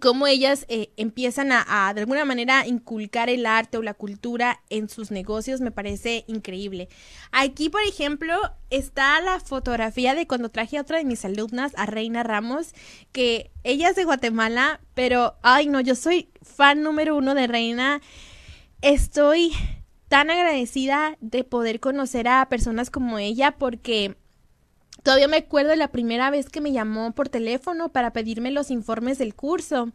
cómo 0.00 0.28
ellas 0.28 0.66
eh, 0.68 0.90
empiezan 0.96 1.50
a, 1.50 1.92
de 1.94 2.02
alguna 2.02 2.24
manera 2.24 2.64
inculcar 2.64 3.28
el 3.28 3.44
arte 3.44 3.76
o 3.76 3.82
la 3.82 3.94
cultura 3.94 4.62
en 4.70 4.88
sus 4.88 5.10
negocios 5.10 5.60
me 5.60 5.72
parece 5.72 6.24
increíble. 6.28 6.88
Aquí, 7.32 7.70
por 7.70 7.82
ejemplo, 7.82 8.36
está 8.70 9.20
la 9.20 9.40
fotografía 9.40 10.14
de 10.14 10.28
cuando 10.28 10.48
traje 10.48 10.78
a 10.78 10.82
otra 10.82 10.98
de 10.98 11.04
mis 11.04 11.24
alumnas, 11.24 11.72
a 11.74 11.86
Reina 11.86 12.22
Ramos, 12.22 12.72
que 13.10 13.50
ella 13.64 13.88
es 13.88 13.96
de 13.96 14.04
Guatemala, 14.04 14.80
pero, 14.94 15.34
ay 15.42 15.66
no, 15.66 15.80
yo 15.80 15.96
soy 15.96 16.28
fan 16.40 16.84
número 16.84 17.16
uno 17.16 17.34
de 17.34 17.48
Reina. 17.48 18.00
Estoy 18.80 19.50
tan 20.08 20.30
agradecida 20.30 21.16
de 21.20 21.44
poder 21.44 21.80
conocer 21.80 22.28
a 22.28 22.48
personas 22.48 22.90
como 22.90 23.18
ella 23.18 23.52
porque 23.52 24.16
todavía 25.02 25.28
me 25.28 25.36
acuerdo 25.38 25.70
de 25.70 25.76
la 25.76 25.92
primera 25.92 26.30
vez 26.30 26.48
que 26.48 26.60
me 26.60 26.72
llamó 26.72 27.12
por 27.12 27.28
teléfono 27.28 27.90
para 27.90 28.12
pedirme 28.12 28.50
los 28.50 28.70
informes 28.70 29.18
del 29.18 29.34
curso 29.34 29.92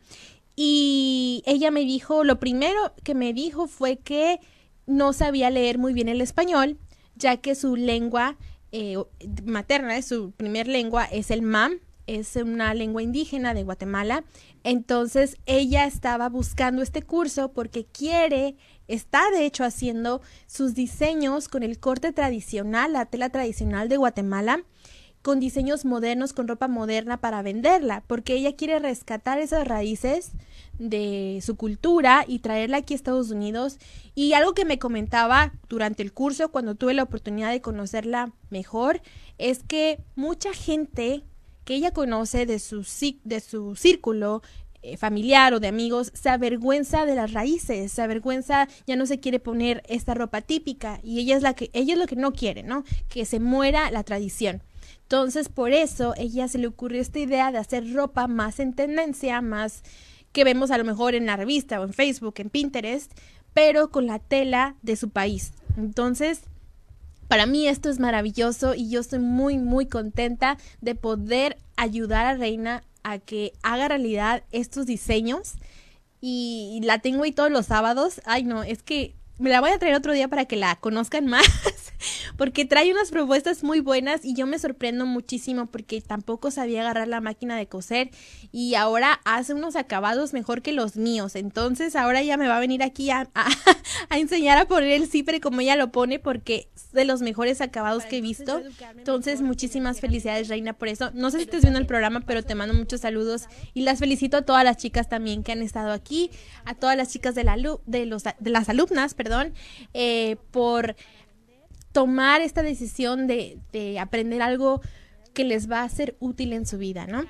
y 0.55 1.41
ella 1.45 1.71
me 1.71 1.81
dijo, 1.81 2.23
lo 2.23 2.39
primero 2.39 2.93
que 3.03 3.15
me 3.15 3.33
dijo 3.33 3.67
fue 3.67 3.97
que 3.97 4.39
no 4.85 5.13
sabía 5.13 5.49
leer 5.49 5.77
muy 5.77 5.93
bien 5.93 6.09
el 6.09 6.21
español, 6.21 6.77
ya 7.15 7.37
que 7.37 7.55
su 7.55 7.75
lengua 7.75 8.37
eh, 8.71 8.97
materna, 9.45 9.99
su 10.01 10.31
primer 10.31 10.67
lengua 10.67 11.05
es 11.05 11.31
el 11.31 11.41
MAM, 11.41 11.79
es 12.05 12.35
una 12.35 12.73
lengua 12.73 13.01
indígena 13.01 13.53
de 13.53 13.63
Guatemala. 13.63 14.23
Entonces 14.63 15.37
ella 15.45 15.85
estaba 15.85 16.29
buscando 16.29 16.81
este 16.81 17.01
curso 17.01 17.51
porque 17.51 17.85
quiere 17.85 18.55
está 18.87 19.29
de 19.31 19.45
hecho 19.45 19.63
haciendo 19.63 20.21
sus 20.47 20.73
diseños 20.73 21.47
con 21.47 21.63
el 21.63 21.79
corte 21.79 22.13
tradicional, 22.13 22.93
la 22.93 23.05
tela 23.05 23.29
tradicional 23.29 23.89
de 23.89 23.97
Guatemala, 23.97 24.63
con 25.23 25.39
diseños 25.39 25.85
modernos, 25.85 26.33
con 26.33 26.49
ropa 26.49 26.67
moderna 26.67 27.21
para 27.21 27.41
venderla, 27.41 28.03
porque 28.07 28.33
ella 28.35 28.57
quiere 28.57 28.77
rescatar 28.79 29.39
esas 29.39 29.65
raíces 29.65 30.33
de 30.79 31.39
su 31.41 31.55
cultura 31.55 32.25
y 32.27 32.39
traerla 32.39 32.77
aquí 32.77 32.93
a 32.93 32.97
Estados 32.97 33.31
Unidos. 33.31 33.77
Y 34.15 34.33
algo 34.33 34.53
que 34.53 34.65
me 34.65 34.79
comentaba 34.79 35.53
durante 35.69 36.03
el 36.03 36.11
curso, 36.11 36.51
cuando 36.51 36.75
tuve 36.75 36.93
la 36.93 37.03
oportunidad 37.03 37.51
de 37.51 37.61
conocerla 37.61 38.33
mejor, 38.49 39.01
es 39.37 39.63
que 39.63 40.03
mucha 40.15 40.51
gente 40.53 41.23
que 41.63 41.75
ella 41.75 41.91
conoce 41.91 42.45
de 42.45 42.59
su, 42.59 42.85
de 43.23 43.39
su 43.39 43.77
círculo 43.77 44.41
eh, 44.83 44.97
familiar 44.97 45.53
o 45.53 45.59
de 45.59 45.67
amigos 45.67 46.11
se 46.13 46.29
avergüenza 46.29 47.05
de 47.05 47.15
las 47.15 47.33
raíces, 47.33 47.91
se 47.91 48.01
avergüenza, 48.01 48.67
ya 48.85 48.95
no 48.95 49.05
se 49.05 49.19
quiere 49.19 49.39
poner 49.39 49.81
esta 49.87 50.13
ropa 50.13 50.41
típica 50.41 50.99
y 51.03 51.19
ella 51.19 51.37
es 51.37 51.41
la 51.41 51.53
que 51.53 51.69
ella 51.73 51.93
es 51.93 51.99
lo 51.99 52.05
que 52.05 52.15
no 52.15 52.33
quiere, 52.33 52.63
¿no? 52.63 52.83
Que 53.07 53.25
se 53.25 53.39
muera 53.39 53.89
la 53.91 54.03
tradición. 54.03 54.61
Entonces, 55.03 55.49
por 55.49 55.71
eso 55.71 56.13
ella 56.17 56.47
se 56.47 56.57
le 56.57 56.67
ocurrió 56.67 57.01
esta 57.01 57.19
idea 57.19 57.51
de 57.51 57.59
hacer 57.59 57.93
ropa 57.93 58.27
más 58.27 58.59
en 58.59 58.73
tendencia, 58.73 59.41
más 59.41 59.83
que 60.31 60.43
vemos 60.43 60.71
a 60.71 60.77
lo 60.77 60.83
mejor 60.83 61.15
en 61.15 61.27
la 61.27 61.37
revista 61.37 61.79
o 61.79 61.83
en 61.83 61.93
Facebook, 61.93 62.35
en 62.37 62.49
Pinterest, 62.49 63.11
pero 63.53 63.89
con 63.89 64.07
la 64.07 64.19
tela 64.19 64.75
de 64.81 64.95
su 64.95 65.11
país. 65.11 65.53
Entonces, 65.77 66.41
para 67.27 67.45
mí 67.45 67.67
esto 67.67 67.89
es 67.89 67.99
maravilloso 67.99 68.75
y 68.75 68.89
yo 68.89 68.99
estoy 68.99 69.19
muy, 69.19 69.57
muy 69.57 69.85
contenta 69.85 70.57
de 70.81 70.95
poder 70.95 71.57
ayudar 71.77 72.25
a 72.25 72.35
Reina 72.35 72.83
a 73.03 73.19
que 73.19 73.53
haga 73.61 73.87
realidad 73.87 74.43
estos 74.51 74.85
diseños 74.85 75.53
y 76.21 76.79
la 76.83 76.99
tengo 76.99 77.23
ahí 77.23 77.31
todos 77.31 77.51
los 77.51 77.65
sábados. 77.65 78.21
Ay, 78.25 78.43
no, 78.43 78.63
es 78.63 78.81
que 78.81 79.15
me 79.43 79.49
la 79.49 79.59
voy 79.59 79.71
a 79.71 79.77
traer 79.77 79.93
otro 79.93 80.13
día 80.13 80.29
para 80.29 80.45
que 80.45 80.55
la 80.55 80.77
conozcan 80.77 81.25
más, 81.25 81.45
porque 82.37 82.63
trae 82.63 82.93
unas 82.93 83.11
propuestas 83.11 83.61
muy 83.61 83.81
buenas 83.81 84.23
y 84.23 84.35
yo 84.35 84.47
me 84.47 84.57
sorprendo 84.57 85.05
muchísimo 85.05 85.65
porque 85.65 85.99
tampoco 85.99 86.49
sabía 86.49 86.79
agarrar 86.79 87.09
la 87.09 87.19
máquina 87.19 87.57
de 87.57 87.67
coser 87.67 88.09
y 88.53 88.75
ahora 88.75 89.19
hace 89.25 89.53
unos 89.53 89.75
acabados 89.75 90.31
mejor 90.31 90.61
que 90.61 90.71
los 90.71 90.95
míos. 90.95 91.35
Entonces 91.35 91.97
ahora 91.97 92.23
ya 92.23 92.37
me 92.37 92.47
va 92.47 92.55
a 92.55 92.61
venir 92.61 92.83
aquí 92.83 93.09
a, 93.09 93.29
a, 93.35 93.49
enseñar 94.17 94.57
a 94.59 94.65
poner 94.65 94.91
el 94.91 95.09
cipre 95.09 95.41
como 95.41 95.59
ella 95.59 95.75
lo 95.75 95.91
pone 95.91 96.19
porque 96.19 96.69
es 96.73 96.93
de 96.93 97.03
los 97.03 97.21
mejores 97.21 97.59
acabados 97.59 98.05
que 98.05 98.19
he 98.19 98.21
visto. 98.21 98.61
Entonces 98.95 99.41
muchísimas 99.41 99.99
felicidades 99.99 100.47
Reina 100.47 100.71
por 100.71 100.87
eso. 100.87 101.11
No 101.13 101.31
sé 101.31 101.39
si 101.39 101.43
estás 101.43 101.63
viendo 101.63 101.79
el 101.79 101.85
programa, 101.85 102.21
pero 102.21 102.43
te 102.43 102.55
mando 102.55 102.73
muchos 102.73 103.01
saludos 103.01 103.49
y 103.73 103.81
las 103.81 103.99
felicito 103.99 104.37
a 104.37 104.43
todas 104.43 104.63
las 104.63 104.77
chicas 104.77 105.09
también 105.09 105.43
que 105.43 105.51
han 105.51 105.61
estado 105.61 105.91
aquí, 105.91 106.31
a 106.63 106.75
todas 106.75 106.95
las 106.95 107.09
chicas 107.09 107.35
de, 107.35 107.43
la, 107.43 107.57
de, 107.85 108.05
los, 108.05 108.23
de 108.23 108.49
las 108.49 108.69
alumnas, 108.69 109.13
perdón, 109.15 109.32
eh, 109.93 110.37
por 110.51 110.95
tomar 111.91 112.41
esta 112.41 112.63
decisión 112.63 113.27
de, 113.27 113.57
de 113.71 113.99
aprender 113.99 114.41
algo 114.41 114.81
que 115.33 115.43
les 115.43 115.69
va 115.69 115.83
a 115.83 115.89
ser 115.89 116.15
útil 116.19 116.53
en 116.53 116.65
su 116.65 116.77
vida, 116.77 117.07
¿no? 117.07 117.25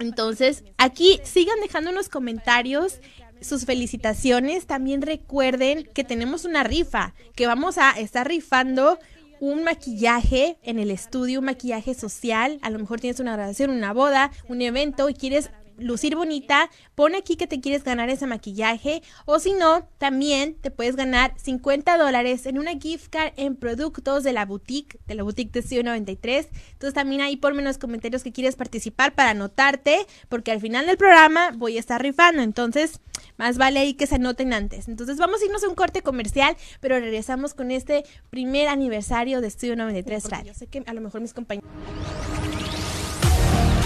Entonces, 0.00 0.64
aquí 0.76 1.20
sigan 1.22 1.60
dejando 1.60 1.92
los 1.92 2.08
comentarios 2.08 3.00
sus 3.44 3.64
felicitaciones. 3.64 4.66
También 4.66 5.02
recuerden 5.02 5.88
que 5.94 6.04
tenemos 6.04 6.44
una 6.44 6.64
rifa, 6.64 7.14
que 7.34 7.46
vamos 7.46 7.78
a 7.78 7.92
estar 7.92 8.26
rifando 8.26 8.98
un 9.40 9.64
maquillaje 9.64 10.58
en 10.62 10.78
el 10.78 10.90
estudio, 10.90 11.40
un 11.40 11.46
maquillaje 11.46 11.94
social. 11.94 12.58
A 12.62 12.70
lo 12.70 12.78
mejor 12.78 13.00
tienes 13.00 13.20
una 13.20 13.34
graduación, 13.34 13.70
una 13.70 13.92
boda, 13.92 14.30
un 14.48 14.62
evento 14.62 15.08
y 15.08 15.14
quieres 15.14 15.50
lucir 15.78 16.16
bonita, 16.16 16.70
pon 16.94 17.14
aquí 17.14 17.36
que 17.36 17.46
te 17.46 17.60
quieres 17.60 17.84
ganar 17.84 18.10
ese 18.10 18.26
maquillaje 18.26 19.02
o 19.24 19.38
si 19.38 19.52
no, 19.52 19.88
también 19.98 20.54
te 20.54 20.70
puedes 20.70 20.96
ganar 20.96 21.34
50 21.36 21.96
dólares 21.98 22.46
en 22.46 22.58
una 22.58 22.72
gift 22.78 23.08
card 23.10 23.32
en 23.36 23.56
productos 23.56 24.22
de 24.24 24.32
la 24.32 24.46
boutique, 24.46 24.98
de 25.06 25.14
la 25.14 25.22
boutique 25.22 25.52
de 25.52 25.62
Studio 25.62 25.84
93. 25.84 26.48
Entonces 26.72 26.94
también 26.94 27.20
ahí 27.20 27.36
ponme 27.36 27.60
en 27.60 27.66
los 27.66 27.78
comentarios 27.78 28.22
que 28.22 28.32
quieres 28.32 28.56
participar 28.56 29.14
para 29.14 29.30
anotarte, 29.30 30.06
porque 30.28 30.52
al 30.52 30.60
final 30.60 30.86
del 30.86 30.96
programa 30.96 31.52
voy 31.56 31.76
a 31.76 31.80
estar 31.80 32.00
rifando, 32.02 32.42
entonces 32.42 33.00
más 33.36 33.58
vale 33.58 33.80
ahí 33.80 33.94
que 33.94 34.06
se 34.06 34.16
anoten 34.16 34.52
antes. 34.52 34.88
Entonces 34.88 35.16
vamos 35.18 35.42
a 35.42 35.44
irnos 35.44 35.64
a 35.64 35.68
un 35.68 35.74
corte 35.74 36.02
comercial, 36.02 36.56
pero 36.80 36.98
regresamos 36.98 37.54
con 37.54 37.70
este 37.70 38.04
primer 38.30 38.68
aniversario 38.68 39.40
de 39.40 39.50
Studio 39.50 39.76
93 39.76 40.30
Radio. 40.30 40.52
Yo 40.52 40.58
sé 40.58 40.66
que 40.66 40.82
a 40.86 40.94
lo 40.94 41.00
mejor 41.00 41.20
mis 41.20 41.34
compañeros... 41.34 41.68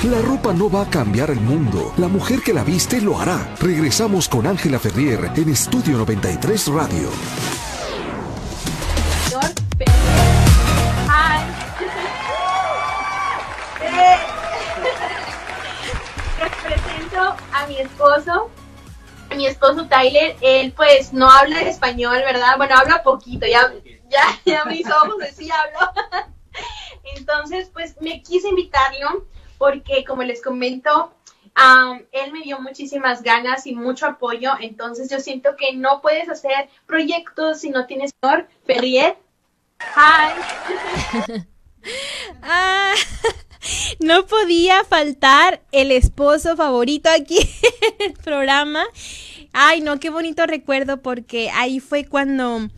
La 0.05 0.23
ropa 0.23 0.53
no 0.53 0.71
va 0.71 0.83
a 0.83 0.89
cambiar 0.89 1.29
el 1.31 1.41
mundo. 1.41 1.93
La 1.97 2.07
mujer 2.07 2.41
que 2.41 2.53
la 2.53 2.63
viste 2.63 3.01
lo 3.01 3.19
hará. 3.19 3.53
Regresamos 3.59 4.29
con 4.29 4.47
Ángela 4.47 4.79
Ferrier 4.79 5.33
en 5.35 5.49
Estudio 5.49 5.99
93 5.99 6.69
Radio. 6.69 7.11
Presento 16.63 17.37
a 17.53 17.67
mi 17.67 17.79
esposo, 17.79 18.51
mi 19.35 19.49
esposo 19.49 19.89
Tyler. 19.89 20.37
Él 20.41 20.73
pues 20.77 21.13
no 21.13 21.29
habla 21.29 21.63
español, 21.63 22.19
¿verdad? 22.25 22.57
Bueno, 22.57 22.77
habla 22.77 23.03
poquito, 23.03 23.47
ya, 23.47 23.75
ya, 24.09 24.23
ya 24.45 24.65
mis 24.65 24.87
ojos 24.87 25.17
sí 25.37 25.51
hablo. 25.51 25.91
Entonces, 27.17 27.69
pues 27.73 28.01
me 28.01 28.23
quise 28.23 28.49
invitarlo 28.49 29.27
porque 29.59 30.05
como 30.05 30.23
les 30.23 30.43
comento, 30.43 31.13
él 32.13 32.33
me 32.33 32.43
dio 32.43 32.61
muchísimas 32.61 33.23
ganas 33.23 33.67
y 33.67 33.75
mucho 33.75 34.07
apoyo, 34.07 34.53
entonces 34.61 35.11
yo 35.11 35.19
siento 35.19 35.57
que 35.57 35.75
no 35.75 36.01
puedes 36.01 36.29
hacer 36.29 36.69
proyectos 36.87 37.61
si 37.61 37.71
no 37.71 37.87
tienes 37.87 38.13
señor 38.21 38.49
Ferrier. 38.65 39.17
Hi. 39.81 41.43
ah, 42.43 42.95
no 44.01 44.27
podía 44.27 44.85
faltar 44.85 45.63
el 45.73 45.91
esposo 45.91 46.57
favorito 46.57 47.09
aquí 47.11 47.39
en 47.99 48.11
el 48.11 48.13
programa. 48.15 48.85
Ay, 49.53 49.81
no, 49.81 49.99
qué 49.99 50.11
bonito 50.11 50.47
recuerdo 50.47 51.03
porque 51.03 51.51
ahí 51.51 51.81
fue 51.81 52.05
cuando 52.05 52.69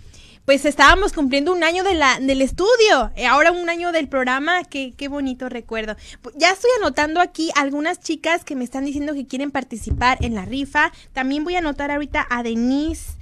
pues 0.51 0.65
estábamos 0.65 1.13
cumpliendo 1.13 1.53
un 1.53 1.63
año 1.63 1.85
del 1.85 2.43
estudio, 2.43 3.13
eh, 3.15 3.25
ahora 3.25 3.53
un 3.53 3.69
año 3.69 3.93
del 3.93 4.09
programa, 4.09 4.65
qué, 4.65 4.93
qué 4.97 5.07
bonito 5.07 5.49
recuerdo. 5.49 5.95
Ya 6.35 6.51
estoy 6.51 6.73
anotando 6.81 7.21
aquí 7.21 7.53
algunas 7.55 8.01
chicas 8.01 8.43
que 8.43 8.57
me 8.57 8.65
están 8.65 8.85
diciendo 8.85 9.15
que 9.15 9.29
quieren 9.29 9.53
participar 9.53 10.19
en 10.25 10.35
la 10.35 10.45
rifa. 10.45 10.91
También 11.13 11.45
voy 11.45 11.55
a 11.55 11.61
anotar 11.61 11.93
ahorita 11.93 12.27
a 12.29 12.43
Denise. 12.43 13.20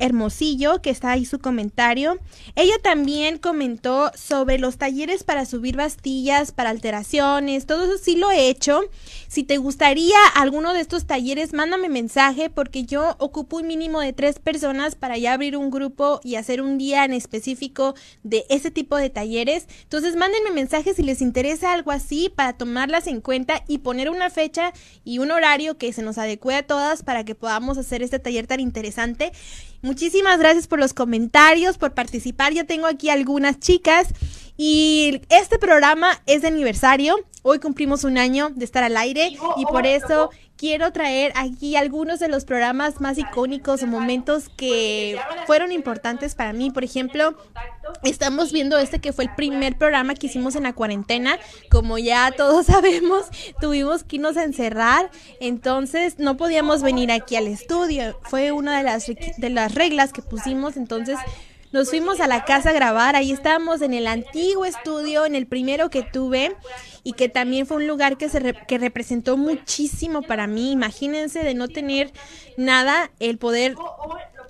Hermosillo, 0.00 0.82
que 0.82 0.90
está 0.90 1.12
ahí 1.12 1.24
su 1.24 1.38
comentario. 1.38 2.18
Ella 2.56 2.74
también 2.82 3.38
comentó 3.38 4.10
sobre 4.14 4.58
los 4.58 4.78
talleres 4.78 5.22
para 5.22 5.46
subir 5.46 5.76
bastillas, 5.76 6.52
para 6.52 6.70
alteraciones, 6.70 7.66
todo 7.66 7.84
eso 7.84 8.02
sí 8.02 8.16
lo 8.16 8.30
he 8.30 8.48
hecho. 8.48 8.80
Si 9.28 9.44
te 9.44 9.58
gustaría 9.58 10.16
alguno 10.34 10.72
de 10.72 10.80
estos 10.80 11.06
talleres, 11.06 11.52
mándame 11.52 11.88
mensaje 11.88 12.50
porque 12.50 12.84
yo 12.84 13.14
ocupo 13.18 13.58
un 13.58 13.66
mínimo 13.66 14.00
de 14.00 14.12
tres 14.12 14.38
personas 14.38 14.96
para 14.96 15.18
ya 15.18 15.34
abrir 15.34 15.56
un 15.56 15.70
grupo 15.70 16.20
y 16.24 16.34
hacer 16.34 16.60
un 16.60 16.78
día 16.78 17.04
en 17.04 17.12
específico 17.12 17.94
de 18.22 18.44
ese 18.48 18.70
tipo 18.70 18.96
de 18.96 19.10
talleres. 19.10 19.66
Entonces, 19.82 20.16
mándenme 20.16 20.50
mensaje 20.50 20.94
si 20.94 21.02
les 21.02 21.22
interesa 21.22 21.72
algo 21.72 21.90
así 21.90 22.32
para 22.34 22.54
tomarlas 22.54 23.06
en 23.06 23.20
cuenta 23.20 23.62
y 23.68 23.78
poner 23.78 24.10
una 24.10 24.30
fecha 24.30 24.72
y 25.04 25.18
un 25.18 25.30
horario 25.30 25.78
que 25.78 25.92
se 25.92 26.02
nos 26.02 26.18
adecue 26.18 26.54
a 26.54 26.66
todas 26.66 27.02
para 27.02 27.24
que 27.24 27.34
podamos 27.34 27.78
hacer 27.78 28.02
este 28.02 28.18
taller 28.18 28.46
tan 28.46 28.60
interesante. 28.60 29.32
Muchísimas 29.82 30.38
gracias 30.38 30.66
por 30.66 30.78
los 30.78 30.92
comentarios, 30.92 31.78
por 31.78 31.94
participar. 31.94 32.52
Ya 32.52 32.64
tengo 32.64 32.86
aquí 32.86 33.08
algunas 33.08 33.58
chicas 33.60 34.08
y 34.56 35.22
este 35.30 35.58
programa 35.58 36.20
es 36.26 36.42
de 36.42 36.48
aniversario. 36.48 37.16
Hoy 37.42 37.60
cumplimos 37.60 38.04
un 38.04 38.18
año 38.18 38.50
de 38.50 38.66
estar 38.66 38.84
al 38.84 38.98
aire 38.98 39.30
y 39.56 39.64
por 39.64 39.86
eso 39.86 40.28
quiero 40.60 40.92
traer 40.92 41.32
aquí 41.36 41.74
algunos 41.74 42.20
de 42.20 42.28
los 42.28 42.44
programas 42.44 43.00
más 43.00 43.16
icónicos 43.16 43.82
o 43.82 43.86
momentos 43.86 44.50
que 44.50 45.18
fueron 45.46 45.72
importantes 45.72 46.34
para 46.34 46.52
mí. 46.52 46.70
Por 46.70 46.84
ejemplo, 46.84 47.34
estamos 48.02 48.52
viendo 48.52 48.76
este 48.76 48.98
que 48.98 49.14
fue 49.14 49.24
el 49.24 49.34
primer 49.34 49.78
programa 49.78 50.14
que 50.14 50.26
hicimos 50.26 50.56
en 50.56 50.64
la 50.64 50.74
cuarentena. 50.74 51.38
Como 51.70 51.96
ya 51.96 52.30
todos 52.36 52.66
sabemos, 52.74 53.24
tuvimos 53.58 54.04
que 54.04 54.16
irnos 54.16 54.36
a 54.36 54.44
encerrar, 54.44 55.10
entonces 55.40 56.18
no 56.18 56.36
podíamos 56.36 56.82
venir 56.82 57.10
aquí 57.10 57.36
al 57.36 57.46
estudio. 57.46 58.20
Fue 58.24 58.52
una 58.52 58.76
de 58.76 58.84
las, 58.84 59.06
de 59.06 59.50
las 59.50 59.74
reglas 59.74 60.12
que 60.12 60.20
pusimos, 60.20 60.76
entonces 60.76 61.16
nos 61.72 61.90
fuimos 61.90 62.20
a 62.20 62.26
la 62.26 62.44
casa 62.44 62.70
a 62.70 62.72
grabar, 62.72 63.16
ahí 63.16 63.30
estábamos 63.30 63.80
en 63.82 63.94
el 63.94 64.06
antiguo 64.06 64.64
estudio, 64.64 65.24
en 65.24 65.34
el 65.34 65.46
primero 65.46 65.88
que 65.88 66.02
tuve 66.02 66.56
y 67.04 67.12
que 67.12 67.28
también 67.28 67.66
fue 67.66 67.78
un 67.78 67.86
lugar 67.86 68.16
que 68.16 68.28
se 68.28 68.54
que 68.66 68.78
representó 68.78 69.36
muchísimo 69.36 70.22
para 70.22 70.46
mí. 70.46 70.72
Imagínense 70.72 71.42
de 71.44 71.54
no 71.54 71.68
tener 71.68 72.12
nada, 72.56 73.10
el 73.20 73.38
poder 73.38 73.76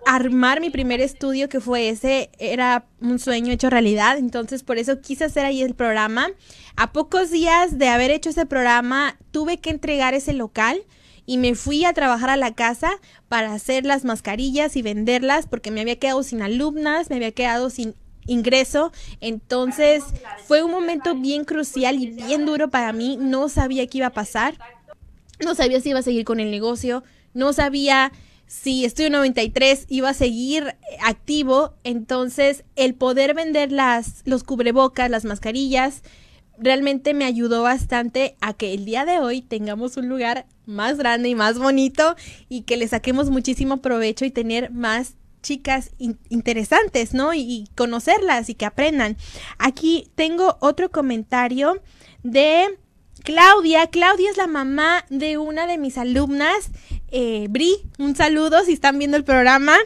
armar 0.07 0.61
mi 0.61 0.71
primer 0.71 1.01
estudio 1.01 1.49
que 1.49 1.61
fue 1.61 1.91
ese, 1.91 2.31
era 2.39 2.87
un 3.01 3.19
sueño 3.19 3.53
hecho 3.53 3.69
realidad, 3.69 4.17
entonces 4.17 4.63
por 4.63 4.79
eso 4.79 5.01
quise 5.01 5.25
hacer 5.25 5.45
ahí 5.45 5.63
el 5.63 5.75
programa. 5.75 6.29
A 6.77 6.93
pocos 6.93 7.31
días 7.31 7.79
de 7.79 7.89
haber 7.89 8.11
hecho 8.11 8.31
ese 8.31 8.47
programa, 8.47 9.19
tuve 9.31 9.59
que 9.59 9.71
entregar 9.71 10.15
ese 10.15 10.33
local 10.33 10.83
y 11.31 11.39
me 11.39 11.55
fui 11.55 11.85
a 11.85 11.93
trabajar 11.93 12.29
a 12.29 12.37
la 12.37 12.57
casa 12.57 12.91
para 13.29 13.55
hacer 13.55 13.87
las 13.87 14.05
mascarillas 14.05 14.75
y 14.75 14.83
venderlas 14.83 15.47
porque 15.47 15.71
me 15.71 15.81
había 15.81 15.97
quedado 15.97 16.25
sin 16.25 16.43
alumnas, 16.43 17.09
me 17.09 17.15
había 17.15 17.31
quedado 17.31 17.71
sin 17.71 17.95
ingreso. 18.27 18.91
Entonces 19.21 20.03
fue 20.49 20.65
un 20.65 20.73
momento 20.73 21.15
bien 21.15 21.45
crucial 21.45 22.01
y 22.01 22.07
bien 22.07 22.47
duro 22.47 22.69
para 22.69 22.93
mí. 22.93 23.17
No 23.17 23.49
sabía 23.49 23.87
qué 23.87 23.99
iba 23.99 24.09
a 24.09 24.13
pasar. 24.13 24.59
No 25.39 25.55
sabía 25.55 25.81
si 25.81 25.91
iba 25.91 26.01
a 26.01 26.03
seguir 26.03 26.25
con 26.25 26.41
el 26.41 26.51
negocio. 26.51 27.05
No 27.33 27.53
sabía 27.53 28.11
si 28.49 28.85
Estudio 28.85 29.11
93 29.11 29.87
iba 29.89 30.09
a 30.09 30.15
seguir 30.15 30.75
activo. 31.01 31.75
Entonces 31.85 32.65
el 32.75 32.95
poder 32.95 33.35
vender 33.35 33.71
las, 33.71 34.23
los 34.25 34.43
cubrebocas, 34.43 35.09
las 35.09 35.25
mascarillas, 35.25 36.03
realmente 36.61 37.15
me 37.15 37.25
ayudó 37.25 37.63
bastante 37.63 38.37
a 38.41 38.53
que 38.53 38.75
el 38.75 38.85
día 38.85 39.05
de 39.05 39.19
hoy 39.19 39.43
tengamos 39.43 39.97
un 39.97 40.09
lugar 40.09 40.47
más 40.71 40.97
grande 40.97 41.29
y 41.29 41.35
más 41.35 41.59
bonito 41.59 42.17
y 42.49 42.63
que 42.63 42.77
le 42.77 42.89
saquemos 42.89 43.31
muchísimo 43.31 43.79
provecho 43.79 44.25
y 44.25 44.31
tener 44.31 44.71
más 44.71 45.15
chicas 45.43 45.93
interesantes, 46.29 47.15
¿no? 47.15 47.35
Y, 47.35 47.69
conocerlas 47.77 48.49
y 48.49 48.55
que 48.55 48.67
aprendan. 48.67 49.17
Aquí 49.59 50.11
tengo 50.15 50.57
otro 50.61 50.91
comentario 50.91 51.83
de 52.23 52.79
Claudia. 53.25 53.87
Claudia 53.89 54.31
es 54.31 54.37
la 54.37 54.47
mamá 54.47 55.05
de 55.09 55.39
una 55.39 55.67
de 55.67 55.79
mis 55.79 55.99
alumnas, 55.99 56.71
eh, 57.11 57.47
Bri. 57.51 57.77
Un 57.99 58.17
saludo 58.17 58.65
si 58.65 58.73
están 58.73 58.99
viendo 58.99 59.17
el 59.17 59.25
programa, 59.25 59.77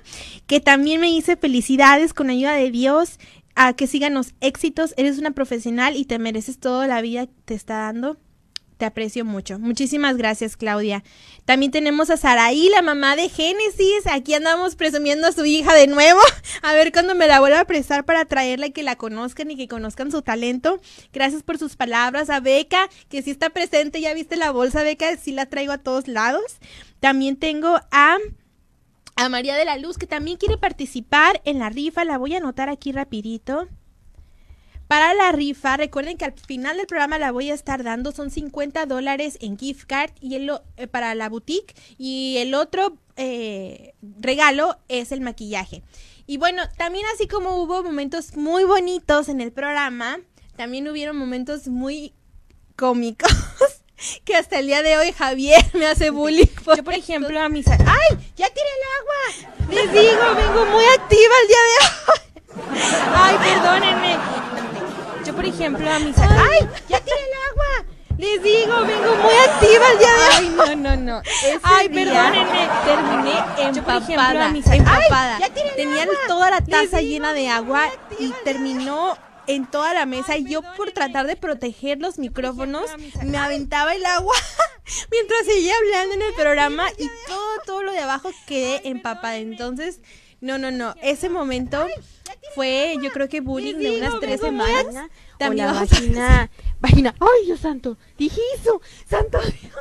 que 0.46 0.60
también 0.60 1.00
me 1.00 1.08
dice 1.08 1.36
felicidades 1.36 2.14
con 2.14 2.30
ayuda 2.30 2.54
de 2.54 2.70
Dios 2.70 3.18
a 3.54 3.74
que 3.74 3.86
sigan 3.86 4.14
los 4.14 4.34
éxitos. 4.40 4.94
Eres 4.96 5.18
una 5.18 5.30
profesional 5.32 5.96
y 5.96 6.04
te 6.04 6.18
mereces 6.18 6.58
toda 6.58 6.86
la 6.86 7.00
vida 7.00 7.26
que 7.26 7.32
te 7.44 7.54
está 7.54 7.74
dando. 7.74 8.18
Te 8.76 8.84
aprecio 8.84 9.24
mucho. 9.24 9.58
Muchísimas 9.60 10.16
gracias, 10.16 10.56
Claudia. 10.56 11.04
También 11.44 11.70
tenemos 11.70 12.10
a 12.10 12.16
Saraí, 12.16 12.68
la 12.70 12.82
mamá 12.82 13.14
de 13.14 13.28
Génesis. 13.28 14.06
Aquí 14.10 14.34
andamos 14.34 14.74
presumiendo 14.74 15.28
a 15.28 15.32
su 15.32 15.44
hija 15.44 15.74
de 15.74 15.86
nuevo. 15.86 16.20
A 16.62 16.72
ver 16.72 16.92
cuando 16.92 17.14
me 17.14 17.28
la 17.28 17.38
vuelva 17.38 17.60
a 17.60 17.66
prestar 17.66 18.04
para 18.04 18.24
traerla 18.24 18.66
y 18.66 18.72
que 18.72 18.82
la 18.82 18.96
conozcan 18.96 19.50
y 19.50 19.56
que 19.56 19.68
conozcan 19.68 20.10
su 20.10 20.22
talento. 20.22 20.80
Gracias 21.12 21.42
por 21.42 21.58
sus 21.58 21.76
palabras. 21.76 22.30
A 22.30 22.40
Beca, 22.40 22.88
que 23.08 23.22
sí 23.22 23.30
está 23.30 23.50
presente. 23.50 24.00
Ya 24.00 24.12
viste 24.12 24.36
la 24.36 24.50
bolsa, 24.50 24.82
Beca. 24.82 25.16
Sí 25.16 25.32
la 25.32 25.46
traigo 25.46 25.72
a 25.72 25.78
todos 25.78 26.08
lados. 26.08 26.58
También 27.00 27.36
tengo 27.36 27.80
a 27.90 28.18
a 29.16 29.28
María 29.28 29.54
de 29.54 29.64
la 29.64 29.78
Luz, 29.78 29.96
que 29.96 30.08
también 30.08 30.36
quiere 30.36 30.58
participar 30.58 31.40
en 31.44 31.60
la 31.60 31.70
rifa. 31.70 32.04
La 32.04 32.18
voy 32.18 32.34
a 32.34 32.38
anotar 32.38 32.68
aquí 32.68 32.90
rapidito. 32.90 33.68
Para 34.88 35.14
la 35.14 35.32
rifa, 35.32 35.76
recuerden 35.76 36.16
que 36.16 36.26
al 36.26 36.34
final 36.34 36.76
del 36.76 36.86
programa 36.86 37.18
la 37.18 37.32
voy 37.32 37.50
a 37.50 37.54
estar 37.54 37.82
dando, 37.82 38.12
son 38.12 38.30
50 38.30 38.86
dólares 38.86 39.38
en 39.40 39.58
gift 39.58 39.86
card 39.86 40.10
y 40.20 40.34
el, 40.34 40.50
eh, 40.76 40.86
para 40.86 41.14
la 41.14 41.28
boutique 41.28 41.74
y 41.96 42.36
el 42.38 42.54
otro 42.54 42.98
eh, 43.16 43.94
regalo 44.20 44.78
es 44.88 45.10
el 45.12 45.20
maquillaje. 45.20 45.82
Y 46.26 46.36
bueno, 46.36 46.62
también 46.76 47.04
así 47.14 47.26
como 47.26 47.62
hubo 47.62 47.82
momentos 47.82 48.36
muy 48.36 48.64
bonitos 48.64 49.28
en 49.28 49.40
el 49.40 49.52
programa, 49.52 50.20
también 50.56 50.88
hubieron 50.88 51.16
momentos 51.16 51.68
muy 51.68 52.14
cómicos 52.76 53.32
que 54.24 54.36
hasta 54.36 54.58
el 54.58 54.66
día 54.66 54.82
de 54.82 54.96
hoy 54.96 55.12
Javier 55.12 55.62
me 55.74 55.86
hace 55.86 56.10
bullying. 56.10 56.46
Yo, 56.76 56.84
por 56.84 56.94
ejemplo, 56.94 57.40
a 57.40 57.48
mis... 57.48 57.66
¡Ay! 57.68 58.18
¡Ya 58.36 58.48
tiré 58.48 58.66
el 58.76 58.84
agua! 59.00 59.74
Les 59.74 59.92
digo, 59.92 60.34
vengo 60.34 60.66
muy 60.66 60.84
activa 60.84 61.34
el 61.42 61.48
día 61.48 61.58
de 61.58 61.76
hoy. 62.06 62.74
¡Ay, 63.14 63.36
perdónenme! 63.38 64.53
Yo, 65.34 65.36
por 65.36 65.46
ejemplo, 65.46 65.90
a 65.90 65.98
mis... 65.98 66.16
¡Ay! 66.18 66.68
¡Ya 66.88 67.00
tiré 67.00 67.16
el 67.16 67.50
agua! 67.50 67.84
Les 68.16 68.40
digo, 68.40 68.80
vengo 68.82 69.16
muy 69.16 69.34
activa 69.48 69.84
el 69.90 69.98
día 69.98 70.12
de 70.12 70.22
Ay, 70.32 70.48
no, 70.56 70.76
no, 70.76 70.96
no. 70.96 71.22
Ay, 71.64 71.88
perdónenme. 71.88 72.68
Terminé 72.84 73.44
empapada. 73.58 74.48
empapada. 74.48 75.38
Tenía 75.74 76.06
toda 76.28 76.50
la 76.50 76.60
taza 76.60 77.00
llena 77.00 77.32
de 77.32 77.48
agua 77.48 77.88
y 78.20 78.32
terminó 78.44 79.18
en 79.48 79.66
toda 79.66 79.92
la 79.92 80.06
mesa 80.06 80.36
y 80.36 80.44
yo 80.44 80.62
por 80.76 80.92
tratar 80.92 81.26
de 81.26 81.36
proteger 81.36 81.98
los 82.00 82.18
micrófonos 82.18 82.84
me 83.24 83.36
aventaba 83.36 83.94
el 83.94 84.06
agua 84.06 84.34
mientras 85.10 85.44
seguía 85.44 85.74
hablando 85.76 86.14
en 86.14 86.22
el 86.22 86.32
programa 86.34 86.88
y 86.96 87.10
todo, 87.26 87.58
todo 87.66 87.82
lo 87.82 87.92
de 87.92 87.98
abajo 87.98 88.30
quedé 88.46 88.88
empapada. 88.88 89.36
Entonces, 89.36 90.00
no, 90.44 90.58
no, 90.58 90.70
no. 90.70 90.94
Ese 91.00 91.30
momento 91.30 91.86
fue, 92.54 92.96
yo 93.02 93.10
creo 93.10 93.30
que 93.30 93.40
bullying 93.40 93.76
de 93.76 93.96
unas 93.96 94.20
tres 94.20 94.42
semanas. 94.42 95.08
También 95.38 95.66
la 95.66 95.72
vagina, 95.72 96.50
vagina. 96.80 97.14
Ay, 97.18 97.46
Dios 97.46 97.60
santo, 97.60 97.96
dije 98.18 98.42
eso, 98.54 98.82
santo 99.08 99.40
Dios. 99.40 99.74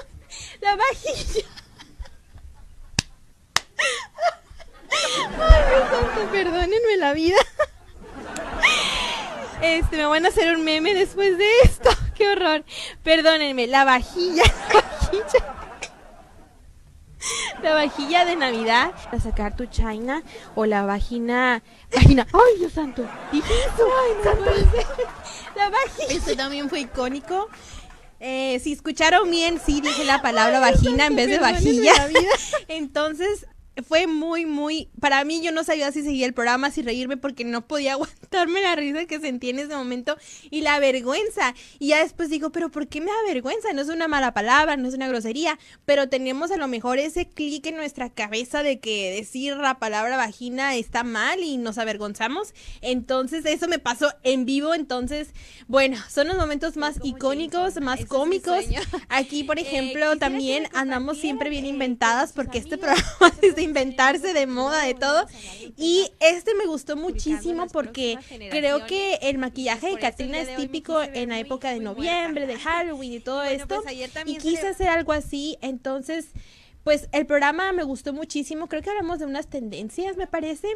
La 0.61 0.77
vagina. 0.77 1.49
Ay, 5.37 5.63
Dios 5.69 5.89
santo, 5.91 6.31
perdónenme 6.31 6.97
la 6.97 7.11
vida. 7.11 7.37
Este, 9.61 9.97
me 9.97 10.05
van 10.05 10.25
a 10.25 10.29
hacer 10.29 10.55
un 10.55 10.63
meme 10.63 10.93
después 10.93 11.37
de 11.37 11.59
esto. 11.63 11.89
Qué 12.15 12.29
horror. 12.29 12.63
Perdónenme, 13.03 13.67
la 13.67 13.83
vajilla, 13.83 14.43
la 14.73 14.81
vajilla. 14.81 15.62
La 17.61 17.73
vajilla 17.73 18.25
de 18.25 18.35
Navidad. 18.35 18.91
Para 19.05 19.19
sacar 19.19 19.55
tu 19.55 19.65
china 19.65 20.23
o 20.55 20.65
la 20.65 20.83
vagina. 20.83 21.63
Vagina. 21.93 22.27
Ay, 22.33 22.59
Dios 22.59 22.73
santo. 22.73 23.03
Eso. 23.31 23.87
Ay, 24.01 24.23
santo. 24.23 24.51
La 25.55 25.69
vagina. 25.69 26.07
Este 26.09 26.35
también 26.35 26.69
fue 26.69 26.81
icónico. 26.81 27.49
Eh, 28.19 28.59
si 28.63 28.71
escucharon 28.71 29.29
bien, 29.29 29.59
sí 29.63 29.81
dije 29.81 30.05
la 30.05 30.21
palabra 30.21 30.61
vagina 30.61 31.07
en 31.07 31.15
vez 31.17 31.27
de 31.27 31.39
vajilla. 31.39 31.93
Entonces, 32.69 33.45
fue 33.81 34.05
muy, 34.05 34.45
muy. 34.45 34.89
Para 34.99 35.23
mí, 35.25 35.41
yo 35.41 35.51
no 35.51 35.63
sabía 35.63 35.91
si 35.91 36.03
seguía 36.03 36.27
el 36.27 36.33
programa, 36.33 36.69
si 36.69 36.83
reírme, 36.83 37.17
porque 37.17 37.43
no 37.43 37.65
podía 37.65 37.93
aguantarme 37.93 38.61
la 38.61 38.75
risa 38.75 39.05
que 39.05 39.19
sentí 39.19 39.49
en 39.49 39.59
ese 39.59 39.75
momento 39.75 40.17
y 40.51 40.61
la 40.61 40.79
vergüenza. 40.79 41.55
Y 41.79 41.89
ya 41.89 42.03
después 42.03 42.29
digo, 42.29 42.51
¿pero 42.51 42.69
por 42.69 42.87
qué 42.87 43.01
me 43.01 43.07
da 43.07 43.17
vergüenza? 43.27 43.73
No 43.73 43.81
es 43.81 43.89
una 43.89 44.07
mala 44.07 44.33
palabra, 44.33 44.77
no 44.77 44.87
es 44.87 44.93
una 44.93 45.07
grosería, 45.07 45.57
pero 45.85 46.09
tenemos 46.09 46.51
a 46.51 46.57
lo 46.57 46.67
mejor 46.67 46.99
ese 46.99 47.27
clic 47.27 47.65
en 47.65 47.75
nuestra 47.75 48.09
cabeza 48.09 48.61
de 48.61 48.79
que 48.79 49.11
decir 49.11 49.57
la 49.57 49.79
palabra 49.79 50.17
vagina 50.17 50.75
está 50.75 51.03
mal 51.03 51.39
y 51.39 51.57
nos 51.57 51.77
avergonzamos. 51.77 52.53
Entonces, 52.81 53.45
eso 53.45 53.67
me 53.67 53.79
pasó 53.79 54.13
en 54.23 54.45
vivo. 54.45 54.73
Entonces, 54.73 55.29
bueno, 55.67 55.97
son 56.09 56.27
los 56.27 56.37
momentos 56.37 56.77
más 56.77 56.99
icónicos, 57.03 57.81
más 57.81 58.05
cómicos. 58.05 58.65
Aquí, 59.09 59.43
por 59.43 59.57
eh, 59.57 59.61
ejemplo, 59.61 60.17
también 60.17 60.67
andamos 60.73 61.17
siempre 61.17 61.49
bien 61.49 61.65
inventadas 61.65 62.33
porque 62.33 62.57
este 62.57 62.77
programa 62.77 63.03
es 63.41 63.55
inventarse 63.63 64.33
de 64.33 64.47
moda, 64.47 64.83
de 64.85 64.93
todo. 64.93 65.25
Y 65.77 66.11
este 66.19 66.53
me 66.55 66.65
gustó 66.65 66.95
muchísimo 66.95 67.67
porque 67.67 68.17
creo 68.49 68.85
que 68.85 69.15
el 69.21 69.37
maquillaje 69.37 69.89
de 69.89 69.99
Katrina 69.99 70.39
es 70.39 70.55
típico 70.55 71.01
en 71.01 71.29
la 71.29 71.39
época 71.39 71.71
de 71.71 71.79
noviembre, 71.79 72.47
de 72.47 72.57
Halloween 72.59 73.13
y 73.13 73.19
todo 73.19 73.43
esto. 73.43 73.83
Y 74.25 74.37
quise 74.37 74.67
hacer 74.67 74.89
algo 74.89 75.13
así, 75.13 75.57
entonces, 75.61 76.27
pues 76.83 77.09
el 77.11 77.25
programa 77.25 77.71
me 77.71 77.83
gustó 77.83 78.13
muchísimo. 78.13 78.67
Creo 78.67 78.81
que 78.81 78.89
hablamos 78.89 79.19
de 79.19 79.25
unas 79.25 79.47
tendencias, 79.47 80.17
me 80.17 80.27
parece. 80.27 80.67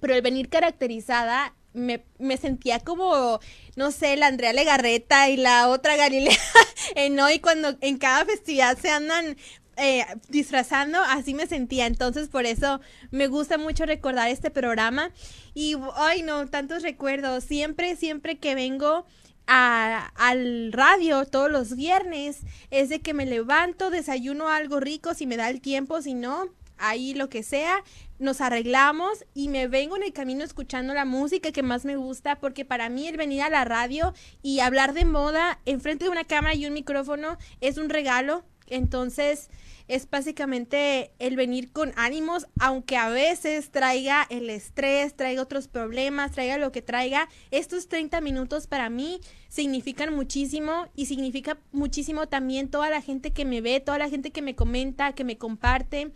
Pero 0.00 0.14
el 0.14 0.22
venir 0.22 0.48
caracterizada 0.48 1.54
me, 1.74 2.04
me, 2.18 2.36
sentía 2.36 2.80
como, 2.80 3.40
no 3.76 3.90
sé, 3.90 4.16
la 4.16 4.26
Andrea 4.26 4.52
Legarreta 4.52 5.28
y 5.28 5.36
la 5.36 5.68
otra 5.68 5.96
Galilea 5.96 6.36
en 6.94 7.18
hoy 7.20 7.38
cuando 7.38 7.76
en 7.80 7.98
cada 7.98 8.24
festividad 8.24 8.78
se 8.78 8.90
andan 8.90 9.36
eh, 9.76 10.04
disfrazando, 10.28 10.98
así 10.98 11.34
me 11.34 11.46
sentía. 11.46 11.86
Entonces, 11.86 12.28
por 12.28 12.46
eso 12.46 12.80
me 13.10 13.26
gusta 13.26 13.58
mucho 13.58 13.86
recordar 13.86 14.28
este 14.28 14.50
programa. 14.50 15.10
Y, 15.54 15.76
ay, 15.96 16.22
no, 16.22 16.46
tantos 16.48 16.82
recuerdos. 16.82 17.44
Siempre, 17.44 17.96
siempre 17.96 18.38
que 18.38 18.54
vengo 18.54 19.04
a, 19.46 20.12
al 20.16 20.72
radio 20.72 21.24
todos 21.26 21.50
los 21.50 21.76
viernes, 21.76 22.40
es 22.70 22.88
de 22.88 23.00
que 23.00 23.14
me 23.14 23.26
levanto, 23.26 23.90
desayuno 23.90 24.48
algo 24.48 24.80
rico 24.80 25.14
si 25.14 25.26
me 25.26 25.36
da 25.36 25.50
el 25.50 25.60
tiempo, 25.60 26.00
si 26.00 26.14
no, 26.14 26.50
ahí 26.78 27.14
lo 27.14 27.28
que 27.28 27.42
sea, 27.42 27.82
nos 28.18 28.40
arreglamos 28.40 29.24
y 29.34 29.48
me 29.48 29.68
vengo 29.68 29.96
en 29.96 30.02
el 30.02 30.12
camino 30.12 30.44
escuchando 30.44 30.94
la 30.94 31.04
música 31.04 31.52
que 31.52 31.62
más 31.62 31.84
me 31.84 31.96
gusta, 31.96 32.38
porque 32.38 32.64
para 32.64 32.88
mí 32.88 33.06
el 33.08 33.16
venir 33.16 33.42
a 33.42 33.50
la 33.50 33.64
radio 33.64 34.12
y 34.42 34.60
hablar 34.60 34.92
de 34.92 35.04
moda 35.04 35.60
enfrente 35.64 36.04
de 36.04 36.10
una 36.10 36.24
cámara 36.24 36.54
y 36.54 36.66
un 36.66 36.72
micrófono 36.72 37.38
es 37.60 37.78
un 37.78 37.88
regalo. 37.88 38.44
Entonces, 38.72 39.50
es 39.88 40.08
básicamente 40.08 41.10
el 41.18 41.36
venir 41.36 41.70
con 41.70 41.92
ánimos, 41.96 42.46
aunque 42.58 42.96
a 42.96 43.10
veces 43.10 43.70
traiga 43.70 44.26
el 44.30 44.48
estrés, 44.48 45.14
traiga 45.14 45.42
otros 45.42 45.68
problemas, 45.68 46.32
traiga 46.32 46.56
lo 46.56 46.72
que 46.72 46.80
traiga. 46.80 47.28
Estos 47.50 47.88
30 47.88 48.20
minutos 48.22 48.66
para 48.66 48.88
mí 48.88 49.20
significan 49.48 50.14
muchísimo 50.14 50.88
y 50.96 51.06
significa 51.06 51.58
muchísimo 51.72 52.26
también 52.26 52.70
toda 52.70 52.88
la 52.88 53.02
gente 53.02 53.32
que 53.32 53.44
me 53.44 53.60
ve, 53.60 53.80
toda 53.80 53.98
la 53.98 54.08
gente 54.08 54.30
que 54.30 54.40
me 54.40 54.54
comenta, 54.54 55.12
que 55.12 55.24
me 55.24 55.36
comparte. 55.36 56.12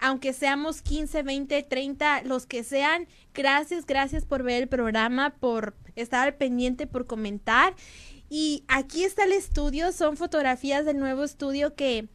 Aunque 0.00 0.32
seamos 0.32 0.82
15, 0.82 1.22
20, 1.22 1.62
30, 1.62 2.22
los 2.22 2.46
que 2.46 2.64
sean, 2.64 3.06
gracias, 3.34 3.86
gracias 3.86 4.24
por 4.24 4.42
ver 4.42 4.62
el 4.62 4.68
programa, 4.68 5.36
por 5.38 5.74
estar 5.94 6.26
al 6.26 6.34
pendiente, 6.34 6.86
por 6.86 7.06
comentar. 7.06 7.74
Y 8.30 8.64
aquí 8.68 9.04
está 9.04 9.24
el 9.24 9.32
estudio, 9.32 9.92
son 9.92 10.16
fotografías 10.16 10.86
del 10.86 10.98
nuevo 10.98 11.24
estudio 11.24 11.74
que 11.74 12.08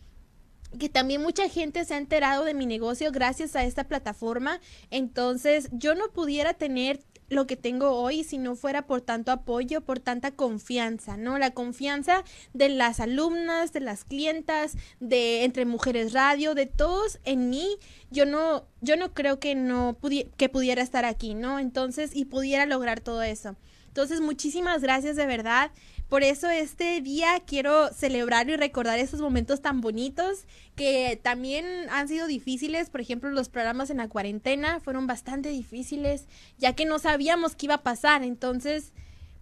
que 0.80 0.90
también 0.90 1.22
mucha 1.22 1.48
gente 1.48 1.86
se 1.86 1.94
ha 1.94 1.98
enterado 1.98 2.44
de 2.44 2.54
mi 2.54 2.66
negocio 2.66 3.12
gracias 3.12 3.56
a 3.56 3.64
esta 3.64 3.86
plataforma. 3.86 4.60
Entonces, 4.92 5.70
yo 5.72 5.96
no 5.96 6.12
pudiera 6.12 6.54
tener 6.54 7.00
lo 7.30 7.48
que 7.48 7.56
tengo 7.56 7.92
hoy 7.92 8.24
si 8.24 8.38
no 8.38 8.56
fuera 8.56 8.86
por 8.86 9.02
tanto 9.02 9.32
apoyo, 9.32 9.82
por 9.82 10.00
tanta 10.00 10.32
confianza, 10.32 11.18
¿no? 11.18 11.40
La 11.40 11.52
confianza 11.52 12.24
de 12.54 12.70
las 12.70 13.00
alumnas, 13.00 13.74
de 13.74 13.80
las 13.80 14.04
clientas, 14.04 14.78
de 15.00 15.44
entre 15.44 15.66
mujeres 15.66 16.14
radio, 16.14 16.54
de 16.54 16.68
todos 16.68 17.20
en 17.24 17.50
mí. 17.50 17.78
Yo 18.12 18.26
no 18.26 18.68
yo 18.82 18.96
no 18.98 19.14
creo 19.14 19.40
que 19.40 19.56
no 19.56 19.98
que 20.38 20.50
pudiera 20.50 20.84
estar 20.84 21.06
aquí, 21.06 21.34
¿no? 21.34 21.58
Entonces, 21.60 22.16
y 22.16 22.26
pudiera 22.26 22.66
lograr 22.66 23.00
todo 23.00 23.24
eso. 23.24 23.56
Entonces, 23.88 24.20
muchísimas 24.20 24.82
gracias 24.82 25.16
de 25.16 25.26
verdad. 25.26 25.72
Por 26.16 26.24
eso 26.24 26.50
este 26.50 27.02
día 27.02 27.42
quiero 27.46 27.92
celebrar 27.92 28.50
y 28.50 28.56
recordar 28.56 29.00
esos 29.00 29.20
momentos 29.20 29.62
tan 29.62 29.82
bonitos 29.82 30.46
que 30.78 31.20
también 31.22 31.66
han 31.90 32.08
sido 32.08 32.26
difíciles. 32.26 32.90
Por 32.90 33.02
ejemplo, 33.02 33.30
los 33.32 33.50
programas 33.50 33.90
en 33.90 33.98
la 33.98 34.08
cuarentena 34.08 34.80
fueron 34.80 35.08
bastante 35.08 35.50
difíciles, 35.50 36.28
ya 36.58 36.72
que 36.72 36.86
no 36.86 37.00
sabíamos 37.00 37.58
qué 37.58 37.66
iba 37.66 37.76
a 37.76 37.84
pasar. 37.84 38.24
Entonces, 38.24 38.94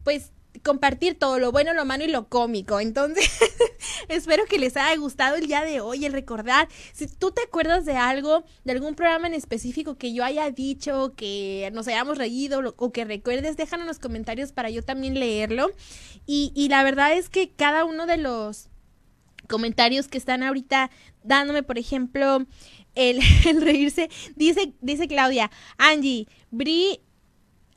pues 0.03 0.31
compartir 0.61 1.17
todo 1.17 1.39
lo 1.39 1.51
bueno, 1.51 1.73
lo 1.73 1.85
malo 1.85 2.03
y 2.03 2.07
lo 2.07 2.29
cómico. 2.29 2.79
Entonces, 2.79 3.29
espero 4.07 4.45
que 4.45 4.59
les 4.59 4.77
haya 4.77 4.95
gustado 4.99 5.35
el 5.35 5.47
día 5.47 5.63
de 5.63 5.81
hoy, 5.81 6.05
el 6.05 6.13
recordar. 6.13 6.67
Si 6.93 7.07
tú 7.07 7.31
te 7.31 7.41
acuerdas 7.41 7.85
de 7.85 7.97
algo, 7.97 8.43
de 8.63 8.73
algún 8.73 8.95
programa 8.95 9.27
en 9.27 9.33
específico 9.33 9.95
que 9.95 10.13
yo 10.13 10.23
haya 10.23 10.49
dicho, 10.51 11.13
que 11.15 11.69
nos 11.73 11.87
hayamos 11.87 12.17
reído 12.17 12.75
o 12.77 12.91
que 12.91 13.05
recuerdes, 13.05 13.57
déjanos 13.57 13.83
en 13.83 13.87
los 13.87 13.99
comentarios 13.99 14.51
para 14.51 14.69
yo 14.69 14.83
también 14.83 15.19
leerlo. 15.19 15.71
Y, 16.25 16.67
la 16.69 16.83
verdad 16.83 17.13
es 17.13 17.29
que 17.29 17.49
cada 17.49 17.83
uno 17.85 18.05
de 18.05 18.17
los 18.17 18.69
comentarios 19.49 20.07
que 20.07 20.17
están 20.17 20.41
ahorita 20.43 20.89
dándome, 21.23 21.63
por 21.63 21.77
ejemplo, 21.77 22.45
el, 22.95 23.19
reírse, 23.61 24.09
dice, 24.35 24.73
dice 24.81 25.07
Claudia, 25.07 25.51
Angie, 25.77 26.27
Bri 26.51 27.01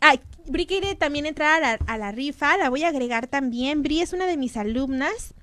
Ah, 0.00 0.16
Bri 0.46 0.66
quiere 0.66 0.94
también 0.94 1.26
entrar 1.26 1.62
a 1.62 1.78
la, 1.78 1.98
la, 1.98 2.12
rifa, 2.12 2.56
la 2.56 2.70
voy 2.70 2.85
a 2.85 2.88
agregar 2.88 3.26
también. 3.26 3.82
Bri 3.82 4.00
es 4.00 4.12
una 4.12 4.26
de 4.26 4.37
mis 4.37 4.56
alumnas. 4.56 5.35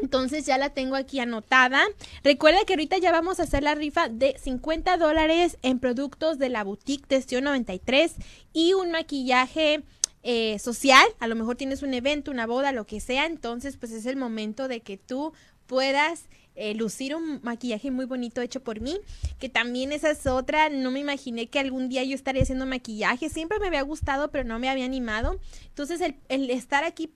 Entonces 0.00 0.46
ya 0.46 0.58
la 0.58 0.70
tengo 0.70 0.96
aquí 0.96 1.18
anotada. 1.18 1.82
Recuerda 2.22 2.64
que 2.64 2.74
ahorita 2.74 2.98
ya 2.98 3.10
vamos 3.10 3.40
a 3.40 3.44
hacer 3.44 3.62
la 3.62 3.74
rifa 3.74 4.08
de 4.08 4.36
50 4.38 4.96
dólares 4.96 5.58
en 5.62 5.78
productos 5.80 6.38
de 6.38 6.48
la 6.48 6.62
boutique 6.62 7.08
de 7.08 7.40
93 7.40 8.14
y 8.52 8.74
un 8.74 8.90
maquillaje 8.92 9.82
eh, 10.22 10.58
social. 10.58 11.06
A 11.18 11.26
lo 11.26 11.34
mejor 11.34 11.56
tienes 11.56 11.82
un 11.82 11.94
evento, 11.94 12.30
una 12.30 12.46
boda, 12.46 12.72
lo 12.72 12.86
que 12.86 13.00
sea. 13.00 13.26
Entonces 13.26 13.76
pues 13.76 13.92
es 13.92 14.06
el 14.06 14.16
momento 14.16 14.68
de 14.68 14.80
que 14.80 14.98
tú 14.98 15.32
puedas 15.66 16.28
eh, 16.58 16.74
lucir 16.74 17.14
un 17.14 17.40
maquillaje 17.42 17.90
muy 17.90 18.04
bonito 18.04 18.40
hecho 18.40 18.60
por 18.60 18.80
mí, 18.80 18.98
que 19.38 19.48
también 19.48 19.92
esa 19.92 20.10
es 20.10 20.26
otra, 20.26 20.68
no 20.68 20.90
me 20.90 21.00
imaginé 21.00 21.46
que 21.46 21.60
algún 21.60 21.88
día 21.88 22.02
yo 22.02 22.14
estaría 22.14 22.42
haciendo 22.42 22.66
maquillaje, 22.66 23.28
siempre 23.28 23.60
me 23.60 23.68
había 23.68 23.82
gustado, 23.82 24.30
pero 24.30 24.42
no 24.44 24.58
me 24.58 24.68
había 24.68 24.84
animado. 24.84 25.38
Entonces 25.68 26.00
el, 26.00 26.16
el 26.28 26.50
estar 26.50 26.82
aquí 26.82 27.10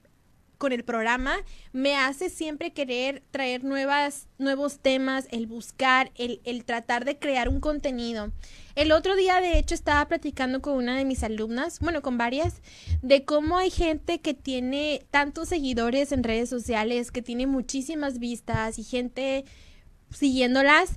con 0.63 0.71
el 0.71 0.85
programa 0.85 1.39
me 1.73 1.97
hace 1.97 2.31
siempre 2.31 2.73
querer 2.73 3.25
traer 3.33 3.65
nuevas, 3.65 4.29
nuevos 4.39 4.79
temas, 4.79 5.27
el 5.33 5.49
buscar, 5.49 6.13
el, 6.15 6.41
el 6.45 6.65
tratar 6.65 7.05
de 7.05 7.19
crear 7.19 7.49
un 7.49 7.59
contenido. 7.59 8.31
El 8.77 8.93
otro 8.93 9.17
día, 9.17 9.41
de 9.41 9.59
hecho, 9.59 9.75
estaba 9.75 10.07
platicando 10.07 10.63
con 10.63 10.75
una 10.75 10.97
de 10.97 11.05
mis 11.05 11.25
alumnas, 11.25 11.81
bueno, 11.81 12.01
con 12.01 12.17
varias, 12.17 12.63
de 13.03 13.25
cómo 13.25 13.59
hay 13.59 13.73
gente 13.73 14.21
que 14.21 14.35
tiene 14.35 15.05
tantos 15.11 15.49
seguidores 15.49 16.13
en 16.13 16.23
redes 16.23 16.49
sociales, 16.49 17.11
que 17.11 17.23
tiene 17.23 17.49
muchísimas 17.49 18.21
vistas 18.21 18.79
y 18.79 18.85
gente 18.85 19.45
siguiéndolas, 20.11 20.91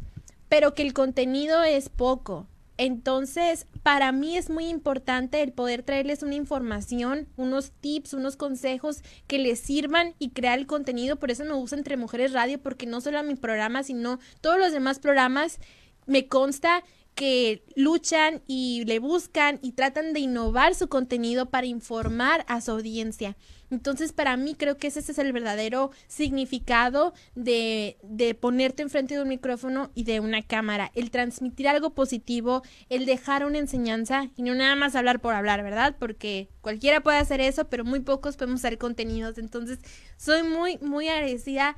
pero 0.47 0.75
que 0.75 0.83
el 0.83 0.93
contenido 0.93 1.63
es 1.63 1.89
poco. 1.89 2.45
Entonces, 2.77 3.67
para 3.83 4.11
mí 4.11 4.35
es 4.37 4.49
muy 4.49 4.67
importante 4.67 5.41
el 5.41 5.53
poder 5.53 5.83
traerles 5.83 6.23
una 6.23 6.35
información, 6.35 7.27
unos 7.37 7.71
tips, 7.71 8.13
unos 8.13 8.35
consejos 8.35 9.01
que 9.27 9.39
les 9.39 9.59
sirvan 9.59 10.13
y 10.19 10.31
crear 10.31 10.59
el 10.59 10.67
contenido. 10.67 11.15
Por 11.15 11.31
eso 11.31 11.45
me 11.45 11.53
gusta 11.53 11.77
Entre 11.77 11.95
Mujeres 11.95 12.33
Radio, 12.33 12.59
porque 12.61 12.85
no 12.85 12.99
solo 12.99 13.23
mi 13.23 13.35
programa, 13.35 13.83
sino 13.83 14.19
todos 14.41 14.57
los 14.57 14.73
demás 14.73 14.99
programas 14.99 15.59
me 16.05 16.27
consta 16.27 16.83
que 17.15 17.63
luchan 17.75 18.41
y 18.45 18.83
le 18.85 18.99
buscan 18.99 19.59
y 19.61 19.71
tratan 19.71 20.11
de 20.11 20.19
innovar 20.19 20.75
su 20.75 20.89
contenido 20.89 21.49
para 21.49 21.65
informar 21.65 22.43
a 22.47 22.59
su 22.59 22.71
audiencia. 22.71 23.37
Entonces, 23.71 24.11
para 24.11 24.35
mí 24.37 24.53
creo 24.53 24.77
que 24.77 24.87
ese 24.87 24.99
es 24.99 25.17
el 25.17 25.31
verdadero 25.31 25.91
significado 26.07 27.13
de, 27.33 27.97
de 28.03 28.35
ponerte 28.35 28.83
enfrente 28.83 29.15
de 29.15 29.21
un 29.21 29.29
micrófono 29.29 29.91
y 29.95 30.03
de 30.03 30.19
una 30.19 30.41
cámara, 30.41 30.91
el 30.93 31.09
transmitir 31.09 31.67
algo 31.69 31.91
positivo, 31.91 32.61
el 32.89 33.05
dejar 33.05 33.45
una 33.45 33.57
enseñanza 33.57 34.29
y 34.35 34.43
no 34.43 34.53
nada 34.53 34.75
más 34.75 34.95
hablar 34.95 35.21
por 35.21 35.33
hablar, 35.33 35.63
¿verdad? 35.63 35.95
Porque 35.97 36.49
cualquiera 36.61 37.01
puede 37.01 37.17
hacer 37.17 37.39
eso, 37.39 37.69
pero 37.69 37.85
muy 37.85 38.01
pocos 38.01 38.35
podemos 38.35 38.59
hacer 38.59 38.77
contenidos. 38.77 39.37
Entonces, 39.37 39.79
soy 40.17 40.43
muy, 40.43 40.77
muy 40.79 41.07
agradecida 41.07 41.75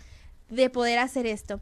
de 0.49 0.69
poder 0.69 0.99
hacer 0.99 1.27
esto. 1.27 1.61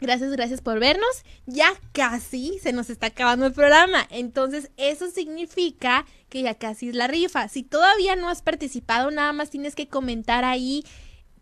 Gracias, 0.00 0.32
gracias 0.32 0.60
por 0.60 0.80
vernos. 0.80 1.24
Ya 1.46 1.72
casi 1.92 2.58
se 2.58 2.72
nos 2.72 2.90
está 2.90 3.06
acabando 3.06 3.46
el 3.46 3.52
programa. 3.52 4.06
Entonces, 4.10 4.70
eso 4.76 5.10
significa 5.10 6.04
que 6.28 6.42
ya 6.42 6.54
casi 6.54 6.88
es 6.88 6.94
la 6.94 7.06
rifa. 7.06 7.48
Si 7.48 7.62
todavía 7.62 8.16
no 8.16 8.28
has 8.28 8.42
participado, 8.42 9.10
nada 9.10 9.32
más 9.32 9.50
tienes 9.50 9.74
que 9.74 9.88
comentar 9.88 10.44
ahí 10.44 10.84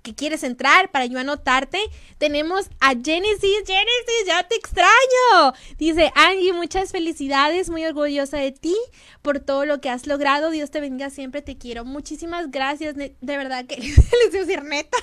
que 0.02 0.14
quieres 0.14 0.42
entrar 0.42 0.90
para 0.90 1.06
yo 1.06 1.18
anotarte. 1.18 1.78
Tenemos 2.18 2.68
a 2.80 2.90
Genesis. 2.90 3.62
Genesis, 3.66 4.26
ya 4.26 4.46
te 4.46 4.56
extraño. 4.56 5.54
Dice 5.78 6.12
Angie, 6.14 6.52
muchas 6.52 6.90
felicidades, 6.90 7.70
muy 7.70 7.84
orgullosa 7.84 8.36
de 8.38 8.52
ti 8.52 8.76
por 9.22 9.40
todo 9.40 9.64
lo 9.64 9.80
que 9.80 9.90
has 9.90 10.06
logrado. 10.06 10.50
Dios 10.50 10.70
te 10.70 10.80
bendiga 10.80 11.10
siempre, 11.10 11.42
te 11.42 11.56
quiero. 11.56 11.84
Muchísimas 11.84 12.50
gracias. 12.50 12.96
De 12.96 13.16
verdad 13.20 13.64
que 13.64 13.76
les 14.24 14.32
decir 14.32 14.62
neta. 14.62 14.98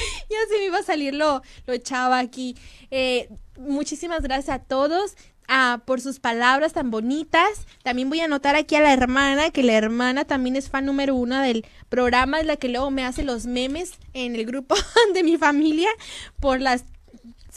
ya 0.30 0.36
se 0.48 0.58
me 0.58 0.64
iba 0.66 0.78
a 0.78 0.82
salir 0.82 1.14
lo, 1.14 1.42
lo 1.66 1.72
echaba 1.72 2.18
aquí. 2.18 2.56
Eh, 2.90 3.28
muchísimas 3.58 4.22
gracias 4.22 4.56
a 4.56 4.62
todos. 4.62 5.16
Ah, 5.52 5.82
por 5.84 6.00
sus 6.00 6.20
palabras 6.20 6.74
tan 6.74 6.92
bonitas. 6.92 7.66
También 7.82 8.08
voy 8.08 8.20
a 8.20 8.26
anotar 8.26 8.54
aquí 8.54 8.76
a 8.76 8.80
la 8.80 8.92
hermana, 8.92 9.50
que 9.50 9.64
la 9.64 9.72
hermana 9.72 10.24
también 10.24 10.54
es 10.54 10.70
fan 10.70 10.86
número 10.86 11.16
uno 11.16 11.40
del 11.40 11.66
programa, 11.88 12.38
es 12.38 12.46
la 12.46 12.54
que 12.54 12.68
luego 12.68 12.92
me 12.92 13.04
hace 13.04 13.24
los 13.24 13.46
memes 13.46 13.94
en 14.12 14.36
el 14.36 14.46
grupo 14.46 14.76
de 15.14 15.24
mi 15.24 15.38
familia 15.38 15.90
por 16.38 16.60
las 16.60 16.84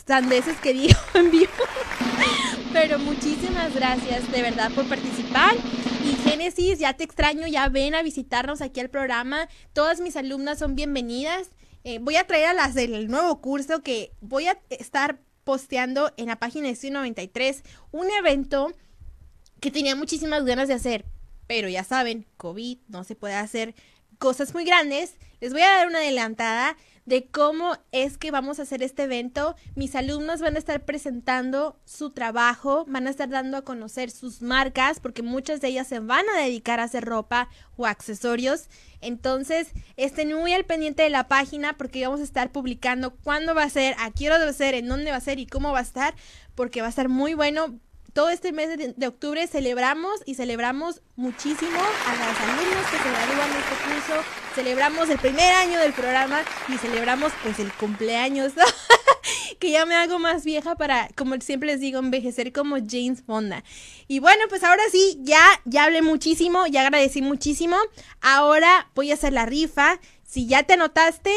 sandeces 0.07 0.57
que 0.57 0.73
digo 0.73 0.99
en 1.13 1.29
vivo. 1.29 1.51
Pero 2.73 2.97
muchísimas 2.97 3.75
gracias 3.75 4.31
de 4.31 4.41
verdad 4.41 4.71
por 4.71 4.85
participar. 4.89 5.53
Y 6.03 6.15
Génesis, 6.27 6.79
ya 6.79 6.93
te 6.93 7.03
extraño, 7.03 7.45
ya 7.45 7.69
ven 7.69 7.93
a 7.93 8.01
visitarnos 8.01 8.61
aquí 8.61 8.79
al 8.79 8.89
programa. 8.89 9.47
Todas 9.73 10.01
mis 10.01 10.15
alumnas 10.15 10.57
son 10.57 10.75
bienvenidas. 10.75 11.51
Eh, 11.83 11.99
voy 11.99 12.15
a 12.15 12.25
traer 12.25 12.47
a 12.47 12.53
las 12.53 12.73
del 12.73 13.09
nuevo 13.09 13.41
curso 13.41 13.81
que 13.81 14.11
voy 14.21 14.47
a 14.47 14.57
estar 14.69 15.19
posteando 15.43 16.13
en 16.15 16.27
la 16.27 16.37
página 16.37 16.69
de 16.69 16.91
93 16.91 17.63
un 17.91 18.09
evento 18.11 18.73
que 19.59 19.71
tenía 19.71 19.95
muchísimas 19.95 20.45
ganas 20.45 20.67
de 20.67 20.75
hacer, 20.75 21.05
pero 21.47 21.67
ya 21.67 21.83
saben, 21.83 22.25
COVID, 22.37 22.77
no 22.87 23.03
se 23.03 23.15
puede 23.15 23.35
hacer 23.35 23.75
cosas 24.17 24.53
muy 24.53 24.63
grandes. 24.63 25.15
Les 25.41 25.51
voy 25.51 25.61
a 25.61 25.77
dar 25.77 25.87
una 25.87 25.99
adelantada 25.99 26.77
de 27.05 27.25
cómo 27.25 27.77
es 27.91 28.17
que 28.17 28.31
vamos 28.31 28.59
a 28.59 28.63
hacer 28.63 28.81
este 28.81 29.03
evento. 29.03 29.55
Mis 29.75 29.95
alumnos 29.95 30.41
van 30.41 30.55
a 30.55 30.59
estar 30.59 30.85
presentando 30.85 31.77
su 31.85 32.11
trabajo, 32.11 32.85
van 32.87 33.07
a 33.07 33.09
estar 33.09 33.29
dando 33.29 33.57
a 33.57 33.63
conocer 33.63 34.11
sus 34.11 34.41
marcas, 34.41 34.99
porque 34.99 35.21
muchas 35.21 35.61
de 35.61 35.69
ellas 35.69 35.87
se 35.87 35.99
van 35.99 36.25
a 36.29 36.39
dedicar 36.39 36.79
a 36.79 36.83
hacer 36.83 37.05
ropa 37.05 37.49
o 37.75 37.85
accesorios. 37.85 38.69
Entonces, 39.01 39.71
estén 39.97 40.33
muy 40.33 40.53
al 40.53 40.65
pendiente 40.65 41.03
de 41.03 41.09
la 41.09 41.27
página 41.27 41.77
porque 41.77 42.05
vamos 42.05 42.21
a 42.21 42.23
estar 42.23 42.51
publicando 42.51 43.11
cuándo 43.15 43.53
va 43.53 43.63
a 43.63 43.69
ser, 43.69 43.95
a 43.99 44.11
qué 44.11 44.27
hora 44.27 44.39
va 44.39 44.49
a 44.49 44.53
ser, 44.53 44.75
en 44.75 44.87
dónde 44.87 45.11
va 45.11 45.17
a 45.17 45.21
ser 45.21 45.39
y 45.39 45.45
cómo 45.45 45.71
va 45.71 45.79
a 45.79 45.83
estar, 45.83 46.15
porque 46.55 46.81
va 46.81 46.87
a 46.87 46.89
estar 46.89 47.09
muy 47.09 47.33
bueno 47.33 47.79
todo 48.13 48.29
este 48.29 48.51
mes 48.51 48.69
de, 48.95 49.07
octubre 49.07 49.45
celebramos 49.47 50.21
y 50.25 50.35
celebramos 50.35 51.01
muchísimo 51.15 51.79
a 51.79 52.11
los 52.11 52.39
alumnos 52.39 52.85
que 52.91 52.97
se 52.97 53.09
gradúan 53.09 53.51
de 53.51 53.59
este 53.59 53.75
curso, 53.83 54.29
celebramos 54.55 55.09
el 55.09 55.17
primer 55.17 55.53
año 55.55 55.79
del 55.79 55.93
programa 55.93 56.41
y 56.69 56.77
celebramos 56.77 57.33
pues 57.41 57.57
el 57.59 57.73
cumpleaños, 57.73 58.53
que 59.59 59.71
ya 59.71 59.85
me 59.87 59.95
hago 59.95 60.19
más 60.19 60.45
vieja 60.45 60.75
para, 60.75 61.09
como 61.15 61.35
siempre 61.41 61.67
les 61.67 61.79
digo, 61.79 61.99
envejecer 61.99 62.53
como 62.53 62.77
James 62.77 63.23
Fonda. 63.25 63.63
Y 64.07 64.19
bueno, 64.19 64.43
pues 64.47 64.63
ahora 64.63 64.83
sí, 64.91 65.17
ya, 65.21 65.43
ya 65.65 65.85
hablé 65.85 66.03
muchísimo, 66.03 66.67
ya 66.67 66.81
agradecí 66.81 67.23
muchísimo, 67.23 67.77
ahora 68.21 68.91
voy 68.93 69.09
a 69.09 69.15
hacer 69.15 69.33
la 69.33 69.47
rifa, 69.47 69.99
si 70.23 70.45
ya 70.45 70.63
te 70.63 70.73
anotaste 70.73 71.31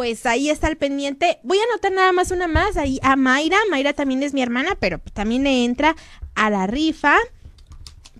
pues 0.00 0.24
ahí 0.24 0.48
está 0.48 0.68
el 0.68 0.78
pendiente. 0.78 1.40
Voy 1.42 1.58
a 1.58 1.64
anotar 1.64 1.92
nada 1.92 2.10
más 2.12 2.30
una 2.30 2.48
más 2.48 2.78
ahí 2.78 2.98
a 3.02 3.16
Mayra. 3.16 3.58
Mayra 3.68 3.92
también 3.92 4.22
es 4.22 4.32
mi 4.32 4.40
hermana, 4.40 4.74
pero 4.80 4.98
también 5.12 5.44
le 5.44 5.66
entra 5.66 5.94
a 6.34 6.48
la 6.48 6.66
rifa 6.66 7.18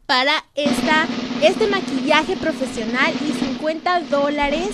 para 0.04 0.44
esta, 0.54 1.08
este 1.40 1.68
maquillaje 1.68 2.36
profesional 2.36 3.14
y 3.26 3.32
50 3.32 4.00
dólares 4.10 4.68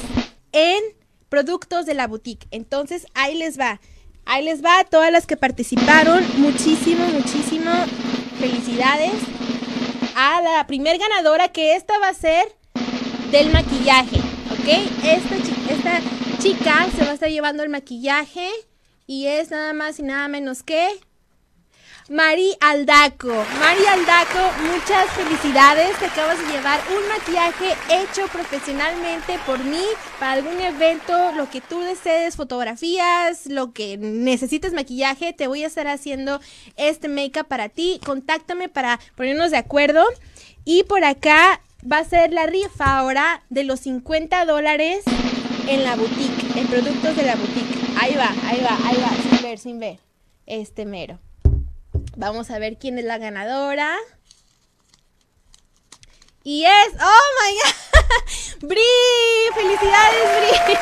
en 0.50 0.82
productos 1.28 1.86
de 1.86 1.94
la 1.94 2.08
boutique. 2.08 2.48
Entonces 2.50 3.06
ahí 3.14 3.38
les 3.38 3.56
va. 3.56 3.80
Ahí 4.24 4.44
les 4.44 4.64
va 4.64 4.80
a 4.80 4.84
todas 4.84 5.12
las 5.12 5.28
que 5.28 5.36
participaron. 5.36 6.24
Muchísimo, 6.38 7.06
muchísimo 7.06 7.70
felicidades 8.40 9.12
a 10.16 10.42
la 10.42 10.66
primer 10.66 10.98
ganadora 10.98 11.50
que 11.50 11.76
esta 11.76 12.00
va 12.00 12.08
a 12.08 12.14
ser 12.14 12.48
del 13.30 13.52
maquillaje. 13.52 14.16
¿Ok? 14.50 14.66
Esta, 15.04 15.36
esta 15.72 16.00
chica 16.46 16.86
se 16.96 17.02
va 17.02 17.10
a 17.10 17.14
estar 17.14 17.28
llevando 17.28 17.64
el 17.64 17.68
maquillaje 17.68 18.48
y 19.04 19.26
es 19.26 19.50
nada 19.50 19.72
más 19.72 19.98
y 19.98 20.04
nada 20.04 20.28
menos 20.28 20.62
que 20.62 20.86
Mari 22.08 22.56
Aldaco. 22.60 23.34
Mari 23.58 23.84
Aldaco, 23.84 24.52
muchas 24.62 25.10
felicidades. 25.10 25.98
Te 25.98 26.06
acabas 26.06 26.38
de 26.38 26.52
llevar 26.52 26.80
un 26.96 27.08
maquillaje 27.08 27.74
hecho 27.90 28.28
profesionalmente 28.28 29.40
por 29.44 29.58
mí 29.64 29.82
para 30.20 30.34
algún 30.34 30.60
evento, 30.60 31.32
lo 31.32 31.50
que 31.50 31.60
tú 31.60 31.80
desees, 31.80 32.36
fotografías, 32.36 33.46
lo 33.46 33.72
que 33.72 33.96
necesites 33.96 34.72
maquillaje. 34.72 35.32
Te 35.32 35.48
voy 35.48 35.64
a 35.64 35.66
estar 35.66 35.88
haciendo 35.88 36.40
este 36.76 37.08
make-up 37.08 37.48
para 37.48 37.70
ti. 37.70 38.00
Contáctame 38.06 38.68
para 38.68 39.00
ponernos 39.16 39.50
de 39.50 39.56
acuerdo. 39.56 40.04
Y 40.64 40.84
por 40.84 41.02
acá 41.02 41.60
va 41.90 41.98
a 41.98 42.04
ser 42.04 42.32
la 42.32 42.46
rifa 42.46 42.98
ahora 42.98 43.42
de 43.50 43.64
los 43.64 43.80
50 43.80 44.44
dólares 44.44 45.02
en 45.68 45.84
la 45.84 45.96
boutique, 45.96 46.56
en 46.56 46.66
productos 46.66 47.16
de 47.16 47.22
la 47.22 47.34
boutique. 47.36 47.76
Ahí 48.00 48.14
va, 48.14 48.28
ahí 48.46 48.60
va, 48.60 48.78
ahí 48.86 48.96
va, 48.96 49.10
sin 49.22 49.42
ver, 49.42 49.58
sin 49.58 49.80
ver. 49.80 49.98
Este 50.46 50.86
mero. 50.86 51.18
Vamos 52.16 52.50
a 52.50 52.58
ver 52.58 52.78
quién 52.78 52.98
es 52.98 53.04
la 53.04 53.18
ganadora. 53.18 53.96
Y 56.44 56.64
es, 56.64 56.88
oh 57.00 57.24
my 57.42 57.54
god, 57.58 58.68
Bri, 58.68 58.80
felicidades 59.54 60.64
Bri. 60.64 60.76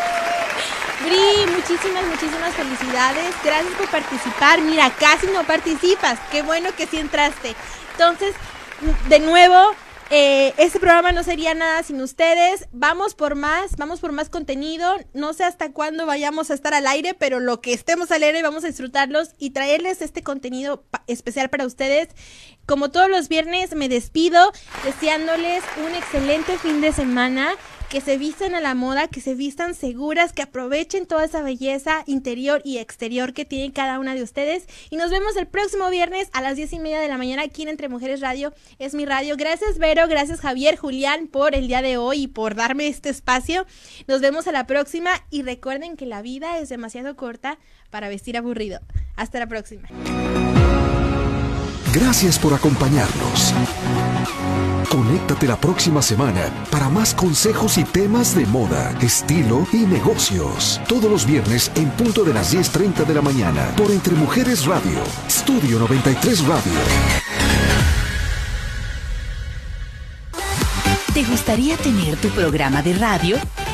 Bri, 1.04 1.52
muchísimas, 1.52 2.04
muchísimas 2.04 2.54
felicidades. 2.54 3.34
Gracias 3.42 3.74
por 3.74 3.90
participar. 3.90 4.60
Mira, 4.60 4.90
casi 4.90 5.26
no 5.28 5.44
participas. 5.44 6.18
Qué 6.30 6.42
bueno 6.42 6.74
que 6.76 6.86
sí 6.86 6.98
entraste. 6.98 7.54
Entonces, 7.92 8.34
de 9.08 9.20
nuevo, 9.20 9.74
eh, 10.16 10.55
este 10.59 10.79
programa 10.79 11.11
no 11.11 11.24
sería 11.24 11.55
nada 11.55 11.83
sin 11.83 12.00
ustedes. 12.00 12.68
Vamos 12.70 13.16
por 13.16 13.35
más, 13.35 13.74
vamos 13.77 13.98
por 13.98 14.12
más 14.12 14.29
contenido. 14.29 14.94
No 15.12 15.33
sé 15.33 15.42
hasta 15.42 15.72
cuándo 15.72 16.07
vayamos 16.07 16.53
a 16.53 16.55
estar 16.55 16.72
al 16.72 16.87
aire, 16.87 17.14
pero 17.14 17.40
lo 17.40 17.61
que 17.61 17.72
estemos 17.72 18.12
al 18.12 18.22
aire 18.22 18.40
vamos 18.40 18.62
a 18.62 18.68
disfrutarlos 18.68 19.35
y 19.38 19.50
traerles 19.50 20.03
este 20.03 20.22
contenido 20.22 20.85
especial 21.09 21.50
para 21.50 21.66
ustedes. 21.66 22.11
Como 22.64 22.92
todos 22.92 23.11
los 23.11 23.29
viernes, 23.29 23.74
me 23.74 23.88
despido 23.88 24.53
deseándoles 24.85 25.64
un 25.85 25.92
excelente 25.96 26.59
fin 26.59 26.81
de 26.81 26.92
semana. 26.92 27.50
Que 27.88 28.00
se 28.00 28.18
visten 28.18 28.54
a 28.54 28.60
la 28.60 28.74
moda, 28.74 29.08
que 29.08 29.20
se 29.20 29.34
vistan 29.34 29.74
seguras, 29.74 30.32
que 30.32 30.42
aprovechen 30.42 31.06
toda 31.06 31.24
esa 31.24 31.42
belleza 31.42 32.02
interior 32.06 32.60
y 32.64 32.78
exterior 32.78 33.32
que 33.32 33.44
tiene 33.44 33.72
cada 33.72 33.98
una 33.98 34.14
de 34.14 34.22
ustedes. 34.22 34.66
Y 34.90 34.96
nos 34.96 35.10
vemos 35.10 35.36
el 35.36 35.46
próximo 35.46 35.88
viernes 35.90 36.28
a 36.32 36.40
las 36.40 36.56
diez 36.56 36.72
y 36.72 36.78
media 36.78 37.00
de 37.00 37.08
la 37.08 37.18
mañana 37.18 37.42
aquí 37.42 37.62
en 37.62 37.68
Entre 37.68 37.88
Mujeres 37.88 38.20
Radio. 38.20 38.52
Es 38.78 38.94
mi 38.94 39.04
radio. 39.04 39.36
Gracias, 39.36 39.78
Vero. 39.78 40.08
Gracias, 40.08 40.40
Javier, 40.40 40.76
Julián, 40.76 41.28
por 41.28 41.54
el 41.54 41.68
día 41.68 41.82
de 41.82 41.96
hoy 41.96 42.22
y 42.22 42.28
por 42.28 42.54
darme 42.54 42.88
este 42.88 43.10
espacio. 43.10 43.66
Nos 44.06 44.20
vemos 44.20 44.46
a 44.46 44.52
la 44.52 44.66
próxima 44.66 45.10
y 45.30 45.42
recuerden 45.42 45.96
que 45.96 46.06
la 46.06 46.22
vida 46.22 46.58
es 46.58 46.68
demasiado 46.68 47.16
corta 47.16 47.58
para 47.90 48.08
vestir 48.08 48.36
aburrido. 48.36 48.80
Hasta 49.16 49.38
la 49.38 49.46
próxima. 49.46 49.88
Gracias 51.94 52.40
por 52.40 52.52
acompañarnos. 52.52 53.54
Conéctate 54.94 55.48
la 55.48 55.57
próxima 55.57 56.00
semana 56.00 56.42
para 56.70 56.88
más 56.88 57.14
consejos 57.14 57.78
y 57.78 57.83
temas 57.83 58.37
de 58.37 58.46
moda, 58.46 58.96
estilo 59.02 59.66
y 59.72 59.78
negocios. 59.78 60.80
Todos 60.87 61.11
los 61.11 61.26
viernes 61.26 61.72
en 61.74 61.90
punto 61.90 62.22
de 62.22 62.33
las 62.33 62.54
10.30 62.54 63.04
de 63.04 63.14
la 63.14 63.20
mañana 63.20 63.74
por 63.76 63.90
Entre 63.90 64.14
Mujeres 64.14 64.66
Radio, 64.66 65.00
Estudio 65.26 65.80
93 65.80 66.46
Radio. 66.46 66.72
¿Te 71.12 71.24
gustaría 71.24 71.76
tener 71.76 72.16
tu 72.18 72.28
programa 72.28 72.80
de 72.80 72.94
radio? 72.94 73.37